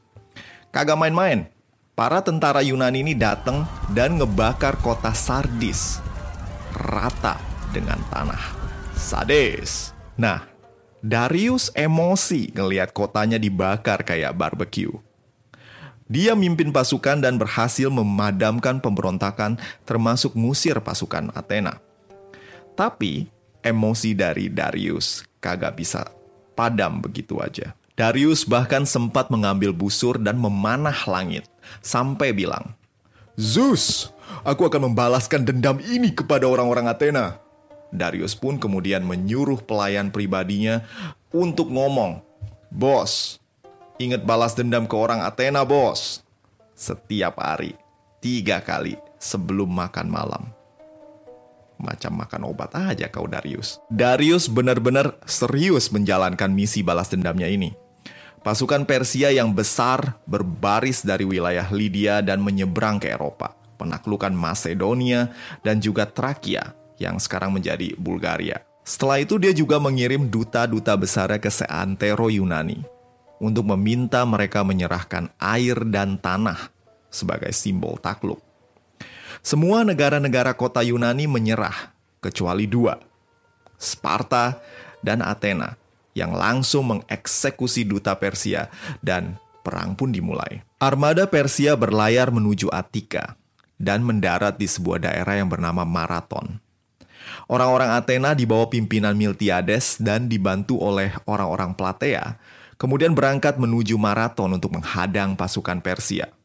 Kagak 0.70 1.02
main-main. 1.02 1.50
Para 1.98 2.22
tentara 2.24 2.64
Yunani 2.64 3.04
ini 3.04 3.14
datang 3.18 3.68
dan 3.92 4.16
ngebakar 4.22 4.80
kota 4.80 5.12
Sardis 5.12 6.00
rata 6.78 7.42
dengan 7.74 7.98
tanah. 8.14 8.40
Sadis. 8.94 9.92
Nah, 10.16 10.46
Darius 11.00 11.72
emosi 11.74 12.52
ngelihat 12.54 12.94
kotanya 12.94 13.42
dibakar 13.42 14.06
kayak 14.06 14.36
barbecue. 14.36 14.94
Dia 16.10 16.34
mimpin 16.34 16.74
pasukan 16.74 17.22
dan 17.22 17.38
berhasil 17.38 17.90
memadamkan 17.90 18.82
pemberontakan 18.82 19.62
termasuk 19.86 20.34
ngusir 20.34 20.78
pasukan 20.82 21.30
Athena. 21.38 21.82
Tapi 22.74 23.30
emosi 23.62 24.18
dari 24.18 24.50
Darius 24.50 25.26
kagak 25.42 25.78
bisa 25.78 26.06
padam 26.58 27.02
begitu 27.02 27.38
aja. 27.42 27.79
Darius 28.00 28.48
bahkan 28.48 28.88
sempat 28.88 29.28
mengambil 29.28 29.76
busur 29.76 30.16
dan 30.16 30.40
memanah 30.40 30.96
langit, 31.04 31.44
sampai 31.84 32.32
bilang, 32.32 32.72
Zeus, 33.36 34.16
aku 34.48 34.72
akan 34.72 34.88
membalaskan 34.88 35.44
dendam 35.44 35.84
ini 35.84 36.16
kepada 36.16 36.48
orang-orang 36.48 36.88
Athena. 36.88 37.44
Darius 37.92 38.40
pun 38.40 38.56
kemudian 38.56 39.04
menyuruh 39.04 39.60
pelayan 39.60 40.16
pribadinya 40.16 40.88
untuk 41.36 41.68
ngomong, 41.68 42.24
Bos, 42.72 43.44
ingat 44.00 44.24
balas 44.24 44.56
dendam 44.56 44.88
ke 44.88 44.96
orang 44.96 45.20
Athena, 45.20 45.68
bos. 45.68 46.24
Setiap 46.80 47.36
hari, 47.36 47.76
tiga 48.24 48.64
kali 48.64 48.96
sebelum 49.20 49.68
makan 49.76 50.08
malam. 50.08 50.44
Macam 51.76 52.16
makan 52.16 52.48
obat 52.48 52.72
aja 52.80 53.12
kau 53.12 53.28
Darius. 53.28 53.84
Darius 53.92 54.48
benar-benar 54.48 55.20
serius 55.28 55.92
menjalankan 55.92 56.48
misi 56.48 56.80
balas 56.80 57.12
dendamnya 57.12 57.52
ini. 57.52 57.89
Pasukan 58.50 58.82
Persia 58.82 59.30
yang 59.30 59.54
besar 59.54 60.18
berbaris 60.26 61.06
dari 61.06 61.22
wilayah 61.22 61.70
Lydia 61.70 62.18
dan 62.26 62.42
menyeberang 62.42 62.98
ke 62.98 63.14
Eropa, 63.14 63.54
penaklukan 63.78 64.34
Macedonia 64.34 65.30
dan 65.62 65.78
juga 65.78 66.10
Trakia 66.10 66.74
yang 66.98 67.22
sekarang 67.22 67.54
menjadi 67.54 67.94
Bulgaria. 68.02 68.66
Setelah 68.82 69.22
itu 69.22 69.38
dia 69.38 69.54
juga 69.54 69.78
mengirim 69.78 70.26
duta-duta 70.26 70.98
besarnya 70.98 71.38
ke 71.38 71.54
seantero 71.54 72.26
Yunani 72.26 72.82
untuk 73.38 73.70
meminta 73.70 74.26
mereka 74.26 74.66
menyerahkan 74.66 75.30
air 75.38 75.86
dan 75.86 76.18
tanah 76.18 76.74
sebagai 77.14 77.54
simbol 77.54 78.02
takluk. 78.02 78.42
Semua 79.46 79.86
negara-negara 79.86 80.58
kota 80.58 80.82
Yunani 80.82 81.30
menyerah 81.30 81.94
kecuali 82.18 82.66
dua, 82.66 82.98
Sparta 83.78 84.58
dan 85.06 85.22
Athena 85.22 85.79
yang 86.20 86.36
langsung 86.36 86.92
mengeksekusi 86.92 87.88
duta 87.88 88.14
Persia 88.20 88.68
dan 89.00 89.40
perang 89.64 89.96
pun 89.96 90.12
dimulai. 90.12 90.62
Armada 90.80 91.28
Persia 91.28 91.80
berlayar 91.80 92.32
menuju 92.32 92.68
Attika 92.72 93.40
dan 93.80 94.04
mendarat 94.04 94.60
di 94.60 94.68
sebuah 94.68 95.08
daerah 95.08 95.40
yang 95.40 95.48
bernama 95.48 95.88
Marathon. 95.88 96.60
Orang-orang 97.50 97.96
Athena 97.96 98.36
di 98.36 98.46
bawah 98.46 98.70
pimpinan 98.70 99.16
Miltiades 99.16 99.98
dan 99.98 100.30
dibantu 100.30 100.78
oleh 100.82 101.14
orang-orang 101.26 101.74
Platea, 101.74 102.38
kemudian 102.78 103.14
berangkat 103.14 103.58
menuju 103.58 103.98
Marathon 103.98 104.56
untuk 104.56 104.76
menghadang 104.78 105.34
pasukan 105.34 105.82
Persia. 105.82 106.39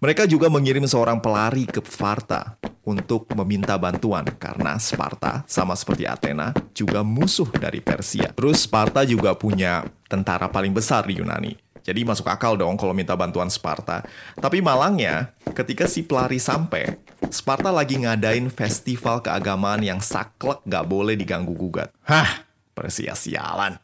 Mereka 0.00 0.24
juga 0.24 0.48
mengirim 0.48 0.84
seorang 0.88 1.20
pelari 1.20 1.68
ke 1.68 1.82
Sparta 1.84 2.56
untuk 2.84 3.28
meminta 3.36 3.76
bantuan 3.76 4.24
karena 4.24 4.80
Sparta 4.80 5.44
sama 5.44 5.76
seperti 5.76 6.08
Athena 6.08 6.56
juga 6.72 7.04
musuh 7.04 7.48
dari 7.52 7.84
Persia. 7.84 8.32
Terus 8.32 8.64
Sparta 8.64 9.04
juga 9.04 9.36
punya 9.36 9.84
tentara 10.08 10.48
paling 10.50 10.72
besar 10.74 11.06
di 11.06 11.20
Yunani 11.20 11.54
Jadi 11.80 12.04
masuk 12.04 12.28
akal 12.28 12.60
dong 12.60 12.76
kalau 12.76 12.92
minta 12.92 13.16
bantuan 13.16 13.48
Sparta. 13.48 14.04
Tapi 14.36 14.60
malangnya, 14.60 15.32
ketika 15.56 15.88
si 15.88 16.04
pelari 16.04 16.36
sampai, 16.36 17.00
Sparta 17.32 17.72
lagi 17.72 17.96
ngadain 18.04 18.52
festival 18.52 19.24
keagamaan 19.24 19.80
yang 19.80 19.96
saklek 19.96 20.60
gak 20.68 20.84
boleh 20.84 21.16
diganggu 21.16 21.56
gugat. 21.56 21.88
Hah, 22.04 22.44
Persia 22.76 23.16
sialan. 23.16 23.80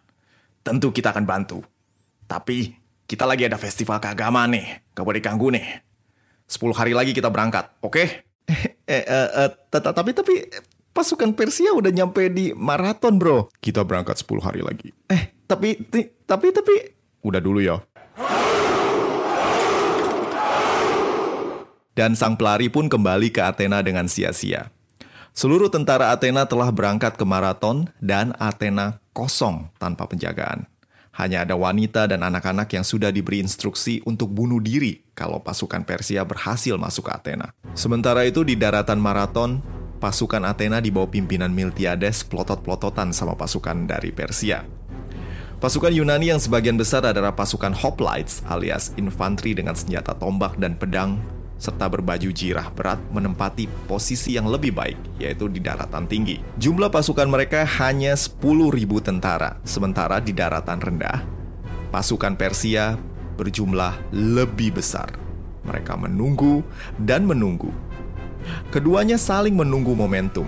Tentu 0.61 0.92
kita 0.92 1.16
akan 1.16 1.25
bantu. 1.25 1.64
Tapi 2.28 2.76
kita 3.09 3.25
lagi 3.25 3.49
ada 3.49 3.56
festival 3.56 3.97
keagamaan 3.97 4.52
nih, 4.52 4.86
gak 4.96 5.04
boleh 5.04 5.20
ganggu 5.20 5.52
nih. 5.52 5.84
10 6.48 6.72
hari 6.72 6.96
lagi 6.96 7.12
kita 7.12 7.28
berangkat, 7.28 7.68
oke? 7.84 8.02
Eh, 8.86 9.02
eh, 9.02 9.50
eh, 9.50 9.50
tapi 9.74 10.14
tapi 10.14 10.46
pasukan 10.94 11.34
Persia 11.34 11.74
udah 11.74 11.90
nyampe 11.90 12.30
di 12.30 12.54
maraton, 12.54 13.18
bro. 13.18 13.50
Kita 13.58 13.82
berangkat 13.82 14.22
10 14.22 14.46
hari 14.46 14.62
lagi. 14.62 14.94
Eh, 15.10 15.42
tapi 15.42 15.74
tapi 16.22 16.54
tapi 16.54 16.74
udah 17.26 17.42
dulu 17.42 17.58
ya. 17.58 17.82
Dan 21.98 22.14
sang 22.14 22.38
pelari 22.38 22.70
pun 22.70 22.86
kembali 22.86 23.34
ke 23.34 23.42
Athena 23.42 23.82
dengan 23.82 24.06
sia-sia. 24.06 24.70
Seluruh 25.34 25.66
tentara 25.66 26.14
Athena 26.14 26.46
telah 26.46 26.70
berangkat 26.70 27.18
ke 27.18 27.26
maraton 27.26 27.90
dan 27.98 28.38
Athena 28.38 29.02
kosong 29.10 29.66
tanpa 29.82 30.06
penjagaan. 30.06 30.70
Hanya 31.16 31.49
ada 31.49 31.56
wanita 31.56 32.04
dan 32.04 32.20
anak-anak 32.20 32.68
yang 32.76 32.85
sudah 32.85 33.08
diberi 33.08 33.40
instruksi 33.40 34.04
untuk 34.04 34.28
bunuh 34.28 34.61
diri 34.61 35.00
kalau 35.16 35.40
pasukan 35.40 35.80
Persia 35.80 36.20
berhasil 36.28 36.76
masuk 36.76 37.08
ke 37.08 37.12
Athena. 37.16 37.56
Sementara 37.73 38.28
itu 38.28 38.44
di 38.44 38.52
daratan 38.52 39.00
maraton, 39.00 39.64
pasukan 39.96 40.44
Athena 40.44 40.76
di 40.85 40.92
bawah 40.92 41.08
pimpinan 41.08 41.56
Miltiades 41.56 42.20
pelotot-pelototan 42.28 43.16
sama 43.16 43.32
pasukan 43.32 43.88
dari 43.88 44.12
Persia. 44.12 44.68
Pasukan 45.56 45.88
Yunani 45.88 46.37
yang 46.37 46.40
sebagian 46.40 46.76
besar 46.76 47.00
adalah 47.00 47.32
pasukan 47.32 47.73
hoplites 47.73 48.44
alias 48.44 48.92
infanteri 49.00 49.56
dengan 49.56 49.73
senjata 49.73 50.12
tombak 50.12 50.61
dan 50.61 50.76
pedang 50.76 51.16
serta 51.56 51.88
berbaju 51.88 52.28
jirah 52.32 52.68
berat 52.72 53.00
menempati 53.10 53.68
posisi 53.88 54.36
yang 54.36 54.48
lebih 54.48 54.76
baik, 54.76 54.98
yaitu 55.16 55.48
di 55.48 55.60
daratan 55.60 56.04
tinggi. 56.04 56.40
Jumlah 56.60 56.92
pasukan 56.92 57.28
mereka 57.28 57.64
hanya 57.80 58.12
10.000 58.12 58.36
tentara, 59.00 59.56
sementara 59.64 60.20
di 60.20 60.36
daratan 60.36 60.78
rendah, 60.80 61.25
pasukan 61.88 62.36
Persia 62.36 62.96
berjumlah 63.36 64.12
lebih 64.12 64.76
besar. 64.80 65.12
Mereka 65.66 65.98
menunggu 65.98 66.62
dan 66.96 67.26
menunggu. 67.26 67.72
Keduanya 68.70 69.18
saling 69.18 69.58
menunggu 69.58 69.92
momentum. 69.92 70.46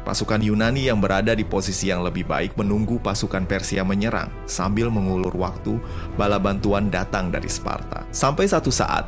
Pasukan 0.00 0.40
Yunani 0.40 0.88
yang 0.88 0.98
berada 0.98 1.36
di 1.36 1.44
posisi 1.44 1.92
yang 1.92 2.00
lebih 2.00 2.24
baik 2.24 2.56
menunggu 2.56 2.96
pasukan 2.98 3.44
Persia 3.44 3.84
menyerang 3.84 4.32
sambil 4.48 4.88
mengulur 4.88 5.32
waktu 5.36 5.76
bala 6.16 6.40
bantuan 6.40 6.88
datang 6.88 7.28
dari 7.28 7.46
Sparta. 7.52 8.08
Sampai 8.08 8.48
satu 8.48 8.72
saat, 8.72 9.06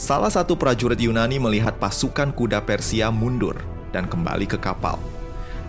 Salah 0.00 0.32
satu 0.32 0.56
prajurit 0.56 0.96
Yunani 0.96 1.36
melihat 1.36 1.76
pasukan 1.76 2.32
kuda 2.32 2.64
Persia 2.64 3.12
mundur 3.12 3.60
dan 3.92 4.08
kembali 4.08 4.48
ke 4.48 4.56
kapal. 4.56 4.96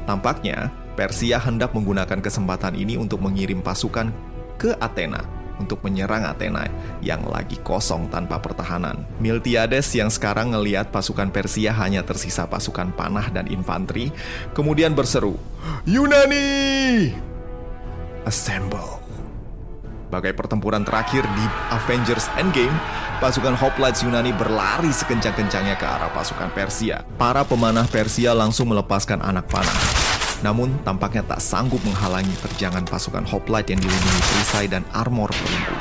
Tampaknya, 0.07 0.71
Persia 0.95 1.35
hendak 1.35 1.75
menggunakan 1.75 2.23
kesempatan 2.23 2.79
ini 2.79 2.95
untuk 2.95 3.19
mengirim 3.19 3.59
pasukan 3.59 4.07
ke 4.55 4.71
Athena 4.79 5.27
untuk 5.59 5.83
menyerang 5.83 6.23
Athena 6.23 6.71
yang 7.03 7.27
lagi 7.27 7.59
kosong 7.59 8.07
tanpa 8.07 8.39
pertahanan. 8.39 9.03
Miltiades 9.19 9.91
yang 9.99 10.07
sekarang 10.07 10.55
ngeliat 10.55 10.95
pasukan 10.95 11.27
Persia 11.27 11.75
hanya 11.75 11.99
tersisa 12.01 12.47
pasukan 12.47 12.95
panah 12.95 13.27
dan 13.35 13.51
infanteri, 13.51 14.15
kemudian 14.55 14.95
berseru, 14.95 15.35
Yunani! 15.83 17.11
Assemble! 18.23 19.00
Bagai 20.11 20.35
pertempuran 20.35 20.83
terakhir 20.83 21.23
di 21.23 21.45
Avengers 21.71 22.27
Endgame, 22.35 22.75
pasukan 23.23 23.55
Hoplites 23.55 24.03
Yunani 24.03 24.35
berlari 24.35 24.91
sekencang-kencangnya 24.91 25.79
ke 25.79 25.87
arah 25.87 26.11
pasukan 26.11 26.51
Persia. 26.51 27.07
Para 27.15 27.47
pemanah 27.47 27.87
Persia 27.87 28.35
langsung 28.35 28.75
melepaskan 28.75 29.23
anak 29.23 29.47
panah. 29.47 29.79
Namun, 30.43 30.83
tampaknya 30.83 31.23
tak 31.23 31.39
sanggup 31.39 31.79
menghalangi 31.87 32.35
terjangan 32.43 32.83
pasukan 32.83 33.23
Hoplite 33.23 33.71
yang 33.71 33.79
dilindungi 33.79 34.21
perisai 34.27 34.67
dan 34.67 34.83
armor 34.91 35.31
pelindung. 35.31 35.79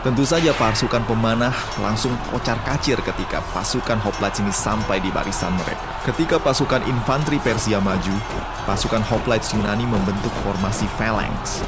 Tentu 0.00 0.24
saja 0.24 0.56
pasukan 0.56 1.04
pemanah 1.04 1.52
langsung 1.84 2.16
kocar-kacir 2.32 2.96
ketika 3.04 3.44
pasukan 3.52 4.00
Hoplites 4.00 4.40
ini 4.40 4.48
sampai 4.48 5.04
di 5.04 5.12
barisan 5.12 5.52
mereka. 5.60 5.84
Ketika 6.08 6.40
pasukan 6.40 6.80
infanteri 6.88 7.36
Persia 7.36 7.76
maju, 7.76 8.16
pasukan 8.64 9.04
Hoplites 9.04 9.52
Yunani 9.52 9.84
membentuk 9.84 10.32
formasi 10.40 10.88
phalanx 10.96 11.60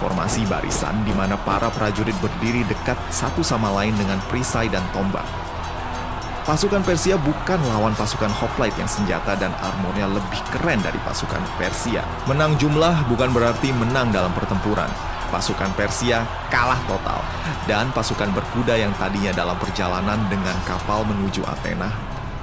formasi 0.00 0.48
barisan 0.48 1.04
di 1.04 1.12
mana 1.12 1.36
para 1.36 1.68
prajurit 1.68 2.16
berdiri 2.24 2.64
dekat 2.64 2.96
satu 3.12 3.44
sama 3.44 3.68
lain 3.76 3.92
dengan 4.00 4.16
perisai 4.32 4.72
dan 4.72 4.80
tombak. 4.96 5.28
Pasukan 6.48 6.80
Persia 6.80 7.20
bukan 7.20 7.60
lawan 7.68 7.92
pasukan 7.92 8.32
hoplite 8.32 8.74
yang 8.80 8.88
senjata 8.88 9.36
dan 9.36 9.52
armornya 9.60 10.08
lebih 10.08 10.40
keren 10.50 10.80
dari 10.80 10.96
pasukan 11.04 11.44
Persia. 11.60 12.00
Menang 12.24 12.56
jumlah 12.56 13.06
bukan 13.12 13.30
berarti 13.30 13.70
menang 13.76 14.08
dalam 14.10 14.32
pertempuran. 14.32 14.88
Pasukan 15.30 15.70
Persia 15.78 16.26
kalah 16.50 16.80
total, 16.90 17.22
dan 17.70 17.94
pasukan 17.94 18.34
berkuda 18.34 18.74
yang 18.74 18.90
tadinya 18.98 19.30
dalam 19.30 19.54
perjalanan 19.62 20.26
dengan 20.26 20.58
kapal 20.66 21.06
menuju 21.06 21.46
Athena 21.46 21.86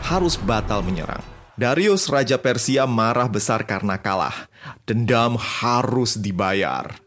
harus 0.07 0.39
batal 0.39 0.79
menyerang. 0.87 1.19
Darius, 1.57 2.07
Raja 2.07 2.37
Persia, 2.37 2.85
marah 2.85 3.27
besar 3.27 3.65
karena 3.65 3.97
kalah. 3.97 4.47
Dendam 4.85 5.35
harus 5.35 6.15
dibayar. 6.15 7.06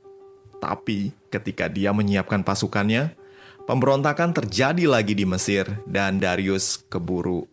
Tapi 0.61 1.17
ketika 1.33 1.67
dia 1.67 1.91
menyiapkan 1.91 2.45
pasukannya, 2.45 3.17
pemberontakan 3.65 4.37
terjadi 4.37 4.85
lagi 4.85 5.17
di 5.17 5.25
Mesir 5.25 5.65
dan 5.89 6.21
Darius 6.21 6.85
keburu 6.93 7.49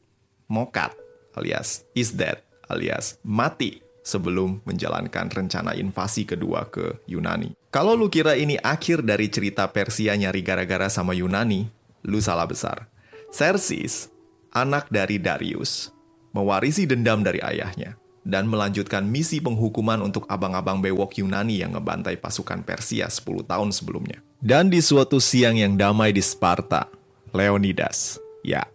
mokat 0.52 0.92
alias 1.40 1.88
is 1.96 2.12
dead 2.12 2.44
alias 2.68 3.16
mati 3.24 3.80
sebelum 4.04 4.64
menjalankan 4.64 5.28
rencana 5.28 5.76
invasi 5.76 6.24
kedua 6.24 6.68
ke 6.72 7.00
Yunani. 7.08 7.56
Kalau 7.72 7.96
lu 7.96 8.08
kira 8.08 8.40
ini 8.40 8.56
akhir 8.60 9.04
dari 9.04 9.28
cerita 9.28 9.68
Persia 9.68 10.16
nyari 10.16 10.40
gara-gara 10.40 10.88
sama 10.88 11.12
Yunani, 11.12 11.68
lu 12.08 12.24
salah 12.24 12.48
besar. 12.48 12.88
Xerxes, 13.28 14.08
anak 14.56 14.88
dari 14.88 15.20
Darius, 15.20 15.92
mewarisi 16.32 16.88
dendam 16.88 17.20
dari 17.20 17.44
ayahnya 17.44 18.00
dan 18.28 18.52
melanjutkan 18.52 19.08
misi 19.08 19.40
penghukuman 19.40 20.04
untuk 20.04 20.28
abang-abang 20.28 20.84
bewok 20.84 21.24
Yunani 21.24 21.64
yang 21.64 21.80
ngebantai 21.80 22.20
pasukan 22.20 22.60
Persia 22.68 23.08
10 23.08 23.48
tahun 23.48 23.72
sebelumnya. 23.72 24.20
Dan 24.44 24.68
di 24.68 24.84
suatu 24.84 25.24
siang 25.24 25.56
yang 25.56 25.80
damai 25.80 26.12
di 26.12 26.20
Sparta, 26.20 26.92
Leonidas, 27.32 28.20
ya, 28.44 28.68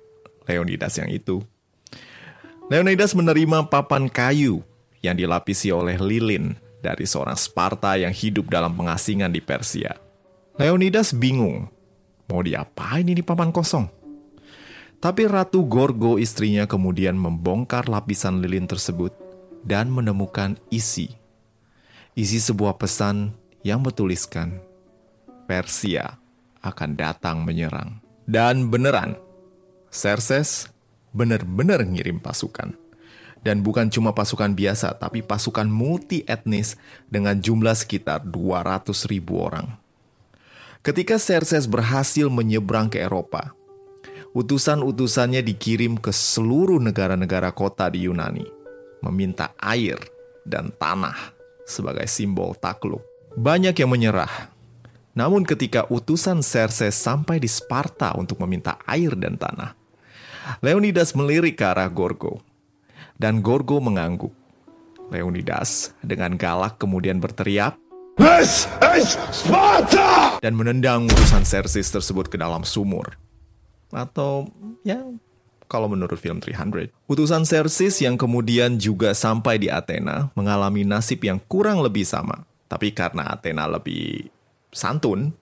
Leonidas 0.49 0.97
yang 0.97 1.13
itu, 1.13 1.45
Leonidas 2.73 3.13
menerima 3.13 3.69
papan 3.69 4.09
kayu 4.09 4.65
yang 5.05 5.13
dilapisi 5.13 5.69
oleh 5.69 6.01
lilin 6.01 6.57
dari 6.81 7.05
seorang 7.05 7.37
Sparta 7.37 8.01
yang 8.01 8.11
hidup 8.11 8.49
dalam 8.49 8.73
pengasingan 8.73 9.29
di 9.29 9.45
Persia. 9.45 9.93
Leonidas 10.57 11.13
bingung, 11.13 11.69
mau 12.33 12.41
diapain 12.41 13.05
ini 13.05 13.21
papan 13.21 13.53
kosong? 13.53 13.85
Tapi 15.03 15.27
Ratu 15.27 15.67
Gorgo 15.67 16.17
istrinya 16.17 16.65
kemudian 16.65 17.19
membongkar 17.19 17.91
lapisan 17.91 18.39
lilin 18.39 18.71
tersebut 18.71 19.22
dan 19.63 19.89
menemukan 19.89 20.59
isi. 20.69 21.15
Isi 22.13 22.39
sebuah 22.43 22.77
pesan 22.77 23.33
yang 23.65 23.81
bertuliskan, 23.81 24.61
Persia 25.49 26.19
akan 26.61 26.91
datang 26.99 27.41
menyerang. 27.47 28.03
Dan 28.23 28.71
beneran, 28.71 29.19
Xerxes 29.91 30.71
benar-benar 31.11 31.83
ngirim 31.83 32.23
pasukan. 32.23 32.75
Dan 33.43 33.67
bukan 33.67 33.91
cuma 33.91 34.15
pasukan 34.15 34.55
biasa, 34.55 34.95
tapi 35.03 35.19
pasukan 35.19 35.67
multi 35.67 36.23
etnis 36.31 36.79
dengan 37.11 37.43
jumlah 37.43 37.75
sekitar 37.75 38.23
200 38.23 39.11
ribu 39.11 39.43
orang. 39.43 39.67
Ketika 40.87 41.19
Xerxes 41.19 41.67
berhasil 41.67 42.31
menyeberang 42.31 42.87
ke 42.87 43.03
Eropa, 43.03 43.51
utusan-utusannya 44.31 45.43
dikirim 45.43 45.99
ke 45.99 46.15
seluruh 46.15 46.79
negara-negara 46.79 47.51
kota 47.51 47.91
di 47.91 48.07
Yunani 48.07 48.62
meminta 49.03 49.53
air 49.59 49.99
dan 50.47 50.71
tanah 50.75 51.35
sebagai 51.67 52.07
simbol 52.07 52.55
takluk. 52.57 53.03
Banyak 53.35 53.75
yang 53.77 53.91
menyerah. 53.91 54.53
Namun 55.13 55.45
ketika 55.45 55.85
utusan 55.93 56.41
Xerxes 56.41 56.97
sampai 56.97 57.37
di 57.37 57.49
Sparta 57.49 58.17
untuk 58.17 58.41
meminta 58.41 58.81
air 58.89 59.13
dan 59.13 59.37
tanah, 59.37 59.77
Leonidas 60.59 61.15
melirik 61.15 61.61
ke 61.61 61.65
arah 61.69 61.87
Gorgo. 61.87 62.43
Dan 63.15 63.45
Gorgo 63.45 63.79
mengangguk. 63.79 64.35
Leonidas 65.13 65.93
dengan 66.01 66.35
galak 66.41 66.81
kemudian 66.81 67.21
berteriak, 67.21 67.77
This 68.17 68.69
is 68.81 69.17
Sparta! 69.33 70.41
Dan 70.41 70.57
menendang 70.57 71.09
utusan 71.09 71.45
Xerxes 71.45 71.89
tersebut 71.93 72.29
ke 72.33 72.37
dalam 72.41 72.65
sumur. 72.65 73.17
Atau 73.93 74.49
ya 74.85 75.05
kalau 75.73 75.89
menurut 75.89 76.21
film 76.21 76.45
300. 76.45 76.93
Utusan 77.09 77.49
Xerxes 77.49 78.05
yang 78.05 78.21
kemudian 78.21 78.77
juga 78.77 79.17
sampai 79.17 79.57
di 79.57 79.73
Athena 79.73 80.29
mengalami 80.37 80.85
nasib 80.85 81.25
yang 81.25 81.41
kurang 81.49 81.81
lebih 81.81 82.05
sama. 82.05 82.45
Tapi 82.69 82.93
karena 82.93 83.33
Athena 83.33 83.65
lebih 83.65 84.29
santun, 84.69 85.33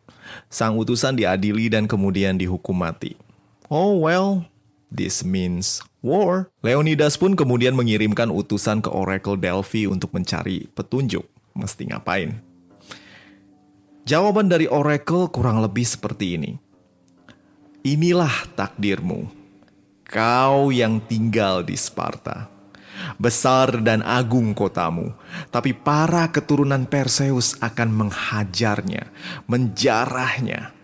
Sang 0.51 0.79
utusan 0.79 1.19
diadili 1.19 1.71
dan 1.71 1.87
kemudian 1.87 2.39
dihukum 2.39 2.75
mati. 2.75 3.15
Oh 3.71 4.03
well, 4.03 4.47
this 4.91 5.23
means 5.23 5.83
war. 6.03 6.51
Leonidas 6.63 7.15
pun 7.15 7.39
kemudian 7.39 7.75
mengirimkan 7.79 8.31
utusan 8.31 8.83
ke 8.83 8.91
Oracle 8.91 9.39
Delphi 9.39 9.87
untuk 9.87 10.11
mencari 10.15 10.67
petunjuk. 10.75 11.27
Mesti 11.55 11.91
ngapain? 11.91 12.43
Jawaban 14.07 14.51
dari 14.51 14.67
Oracle 14.67 15.31
kurang 15.31 15.63
lebih 15.63 15.87
seperti 15.87 16.35
ini. 16.35 16.53
Inilah 17.87 18.33
takdirmu. 18.59 19.40
Kau 20.11 20.75
yang 20.75 20.99
tinggal 21.07 21.63
di 21.63 21.79
Sparta. 21.79 22.51
Besar 23.15 23.79
dan 23.79 24.03
agung 24.03 24.53
kotamu, 24.59 25.15
tapi 25.55 25.71
para 25.71 26.27
keturunan 26.35 26.83
Perseus 26.85 27.55
akan 27.63 27.95
menghajarnya, 27.95 29.07
menjarahnya. 29.47 30.75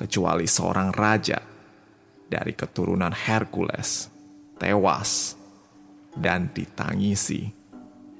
Kecuali 0.00 0.48
seorang 0.48 0.90
raja 0.96 1.38
dari 2.26 2.56
keturunan 2.56 3.12
Hercules 3.12 4.08
tewas 4.56 5.36
dan 6.16 6.48
ditangisi 6.56 7.52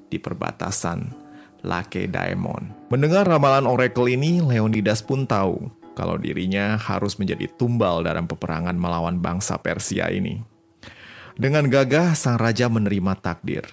di 0.07 0.17
perbatasan 0.21 1.09
Lakedaemon. 1.65 2.87
Mendengar 2.93 3.25
ramalan 3.25 3.65
Oracle 3.65 4.13
ini, 4.13 4.45
Leonidas 4.45 5.01
pun 5.01 5.25
tahu 5.25 5.84
kalau 5.95 6.19
dirinya 6.19 6.75
harus 6.75 7.15
menjadi 7.15 7.47
tumbal 7.55 8.03
dalam 8.03 8.27
peperangan 8.27 8.75
melawan 8.75 9.17
bangsa 9.17 9.55
Persia 9.57 10.11
ini. 10.11 10.43
Dengan 11.35 11.67
gagah, 11.71 12.15
sang 12.15 12.35
raja 12.35 12.67
menerima 12.67 13.15
takdir. 13.19 13.63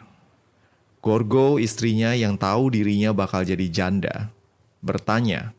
Gorgo, 1.02 1.58
istrinya 1.58 2.14
yang 2.14 2.38
tahu 2.38 2.70
dirinya 2.70 3.10
bakal 3.10 3.42
jadi 3.42 3.66
janda, 3.66 4.30
bertanya, 4.78 5.50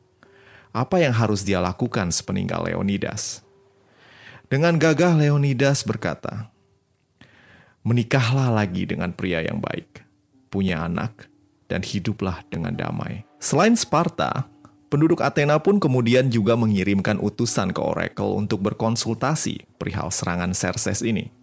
apa 0.72 1.04
yang 1.04 1.12
harus 1.12 1.44
dia 1.44 1.60
lakukan 1.60 2.10
sepeninggal 2.16 2.72
Leonidas? 2.72 3.44
Dengan 4.48 4.80
gagah 4.80 5.20
Leonidas 5.20 5.84
berkata, 5.84 6.48
Menikahlah 7.84 8.48
lagi 8.48 8.88
dengan 8.88 9.12
pria 9.12 9.44
yang 9.44 9.60
baik, 9.60 10.08
punya 10.48 10.88
anak, 10.88 11.28
dan 11.68 11.84
hiduplah 11.84 12.40
dengan 12.48 12.72
damai. 12.72 13.28
Selain 13.44 13.76
Sparta, 13.76 14.48
penduduk 14.94 15.26
Athena 15.26 15.58
pun 15.58 15.82
kemudian 15.82 16.30
juga 16.30 16.54
mengirimkan 16.54 17.18
utusan 17.18 17.74
ke 17.74 17.82
Oracle 17.82 18.38
untuk 18.38 18.62
berkonsultasi 18.62 19.82
perihal 19.82 20.14
serangan 20.14 20.54
Xerxes 20.54 21.02
ini. 21.02 21.34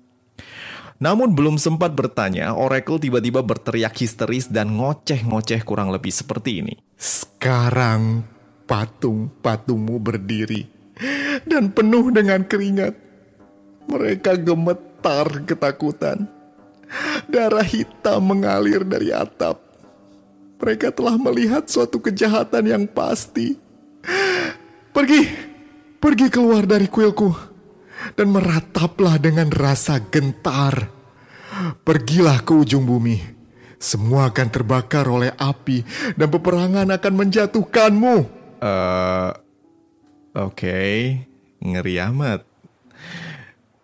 Namun 1.03 1.35
belum 1.35 1.59
sempat 1.59 1.97
bertanya, 1.99 2.55
Oracle 2.55 3.03
tiba-tiba 3.03 3.43
berteriak 3.43 3.97
histeris 3.99 4.47
dan 4.47 4.79
ngoceh-ngoceh 4.79 5.67
kurang 5.67 5.91
lebih 5.91 6.15
seperti 6.15 6.63
ini. 6.63 6.79
Sekarang 6.95 8.23
patung-patungmu 8.71 9.97
berdiri 9.99 10.69
dan 11.49 11.73
penuh 11.73 12.13
dengan 12.15 12.45
keringat. 12.45 12.95
Mereka 13.91 14.39
gemetar 14.45 15.27
ketakutan. 15.43 16.29
Darah 17.27 17.67
hitam 17.67 18.31
mengalir 18.31 18.87
dari 18.87 19.11
atap. 19.11 19.70
Mereka 20.61 20.93
telah 20.93 21.17
melihat 21.17 21.65
suatu 21.67 21.97
kejahatan 21.97 22.65
yang 22.69 22.85
pasti. 22.85 23.57
Pergi, 24.93 25.23
pergi 25.97 26.27
keluar 26.29 26.69
dari 26.69 26.85
kuilku 26.85 27.33
dan 28.13 28.29
merataplah 28.29 29.17
dengan 29.17 29.49
rasa 29.49 30.01
gentar. 30.13 30.93
Pergilah 31.81 32.45
ke 32.45 32.53
ujung 32.53 32.85
bumi. 32.85 33.41
Semua 33.81 34.29
akan 34.29 34.49
terbakar 34.53 35.09
oleh 35.09 35.33
api 35.41 35.81
dan 36.13 36.29
peperangan 36.29 36.93
akan 36.93 37.15
menjatuhkanmu. 37.17 38.17
Uh, 38.61 39.33
oke, 40.37 40.53
okay. 40.53 41.25
ngeri 41.65 41.97
amat. 42.13 42.45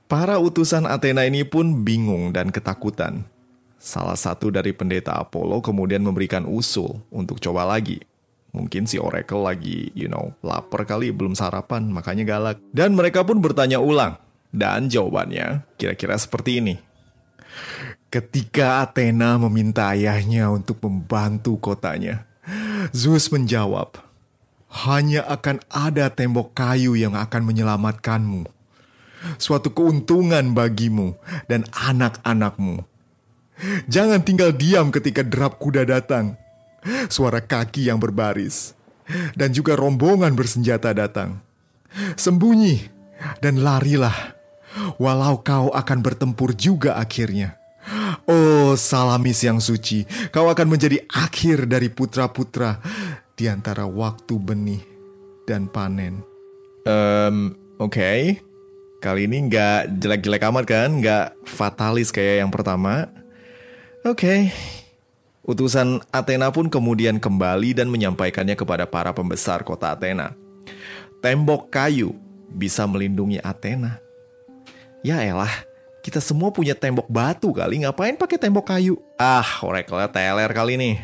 Para 0.07 0.37
utusan 0.37 0.85
Athena 0.85 1.25
ini 1.25 1.49
pun 1.49 1.81
bingung 1.81 2.31
dan 2.37 2.53
ketakutan. 2.53 3.25
Salah 3.87 4.18
satu 4.18 4.51
dari 4.51 4.75
pendeta 4.75 5.14
Apollo 5.14 5.62
kemudian 5.62 6.03
memberikan 6.03 6.42
usul 6.42 7.07
untuk 7.07 7.38
coba 7.38 7.62
lagi. 7.62 8.03
Mungkin 8.51 8.83
si 8.90 8.99
Oracle 8.99 9.46
lagi, 9.46 9.94
you 9.94 10.11
know, 10.11 10.35
lapar 10.42 10.83
kali, 10.83 11.14
belum 11.14 11.38
sarapan, 11.38 11.87
makanya 11.94 12.27
galak. 12.27 12.59
Dan 12.75 12.99
mereka 12.99 13.22
pun 13.22 13.38
bertanya 13.38 13.79
ulang. 13.79 14.18
Dan 14.51 14.90
jawabannya 14.90 15.62
kira-kira 15.79 16.18
seperti 16.18 16.59
ini. 16.59 16.75
Ketika 18.11 18.83
Athena 18.83 19.38
meminta 19.38 19.94
ayahnya 19.94 20.51
untuk 20.51 20.83
membantu 20.83 21.55
kotanya, 21.55 22.27
Zeus 22.90 23.31
menjawab, 23.31 24.03
hanya 24.83 25.22
akan 25.31 25.62
ada 25.70 26.11
tembok 26.11 26.59
kayu 26.59 26.99
yang 26.99 27.14
akan 27.14 27.46
menyelamatkanmu. 27.46 28.51
Suatu 29.38 29.70
keuntungan 29.70 30.59
bagimu 30.59 31.14
dan 31.46 31.62
anak-anakmu. 31.70 32.96
Jangan 33.88 34.21
tinggal 34.21 34.53
diam 34.53 34.92
ketika 34.92 35.25
derap 35.25 35.57
kuda 35.57 35.88
datang. 35.88 36.37
Suara 37.09 37.40
kaki 37.40 37.88
yang 37.88 37.97
berbaris. 37.97 38.77
Dan 39.38 39.55
juga 39.55 39.79
rombongan 39.79 40.35
bersenjata 40.35 40.92
datang. 40.92 41.40
Sembunyi 42.19 42.92
dan 43.40 43.64
larilah 43.64 44.37
walau 45.01 45.40
kau 45.40 45.73
akan 45.73 45.99
bertempur 46.05 46.53
juga 46.53 47.01
akhirnya. 47.01 47.57
Oh 48.27 48.75
Salamis 48.75 49.47
yang 49.47 49.62
suci, 49.62 50.03
kau 50.35 50.51
akan 50.51 50.66
menjadi 50.66 50.99
akhir 51.07 51.71
dari 51.71 51.87
putra-putra 51.87 52.83
di 53.38 53.47
antara 53.47 53.87
waktu 53.87 54.35
benih 54.42 54.83
dan 55.47 55.71
panen. 55.71 56.27
Um, 56.83 57.55
Oke, 57.79 58.01
okay. 58.01 58.21
kali 58.99 59.31
ini 59.31 59.47
nggak 59.47 60.03
jelek-jelek 60.03 60.42
amat 60.51 60.64
kan, 60.66 60.88
nggak 60.99 61.38
fatalis 61.47 62.11
kayak 62.11 62.42
yang 62.42 62.51
pertama. 62.51 63.07
Oke, 64.07 64.23
okay. 64.23 64.40
utusan 65.42 65.99
Athena 66.14 66.55
pun 66.55 66.71
kemudian 66.71 67.19
kembali 67.19 67.75
dan 67.75 67.90
menyampaikannya 67.90 68.55
kepada 68.55 68.87
para 68.87 69.11
pembesar 69.11 69.66
kota 69.66 69.99
Athena. 69.99 70.31
Tembok 71.19 71.75
kayu 71.75 72.14
bisa 72.47 72.87
melindungi 72.87 73.42
Athena 73.42 73.99
Ya 75.03 75.27
elah, 75.27 75.51
kita 76.07 76.23
semua 76.23 76.55
punya 76.55 76.79
tembok 76.79 77.11
batu 77.11 77.51
kali, 77.51 77.83
ngapain 77.83 78.14
pakai 78.14 78.38
tembok 78.38 78.71
kayu? 78.71 78.95
Ah, 79.19 79.59
oracle 79.66 79.99
teler 80.14 80.55
kali 80.55 80.79
nih. 80.79 81.03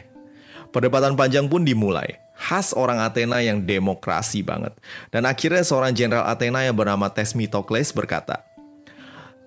Perdebatan 0.70 1.18
panjang 1.18 1.50
pun 1.50 1.66
dimulai. 1.66 2.22
Khas 2.38 2.70
orang 2.70 3.02
Athena 3.02 3.42
yang 3.42 3.66
demokrasi 3.66 4.46
banget. 4.46 4.78
Dan 5.10 5.26
akhirnya 5.26 5.66
seorang 5.66 5.90
jenderal 5.90 6.30
Athena 6.30 6.62
yang 6.62 6.78
bernama 6.78 7.10
Tesmitokles 7.10 7.90
berkata, 7.90 8.46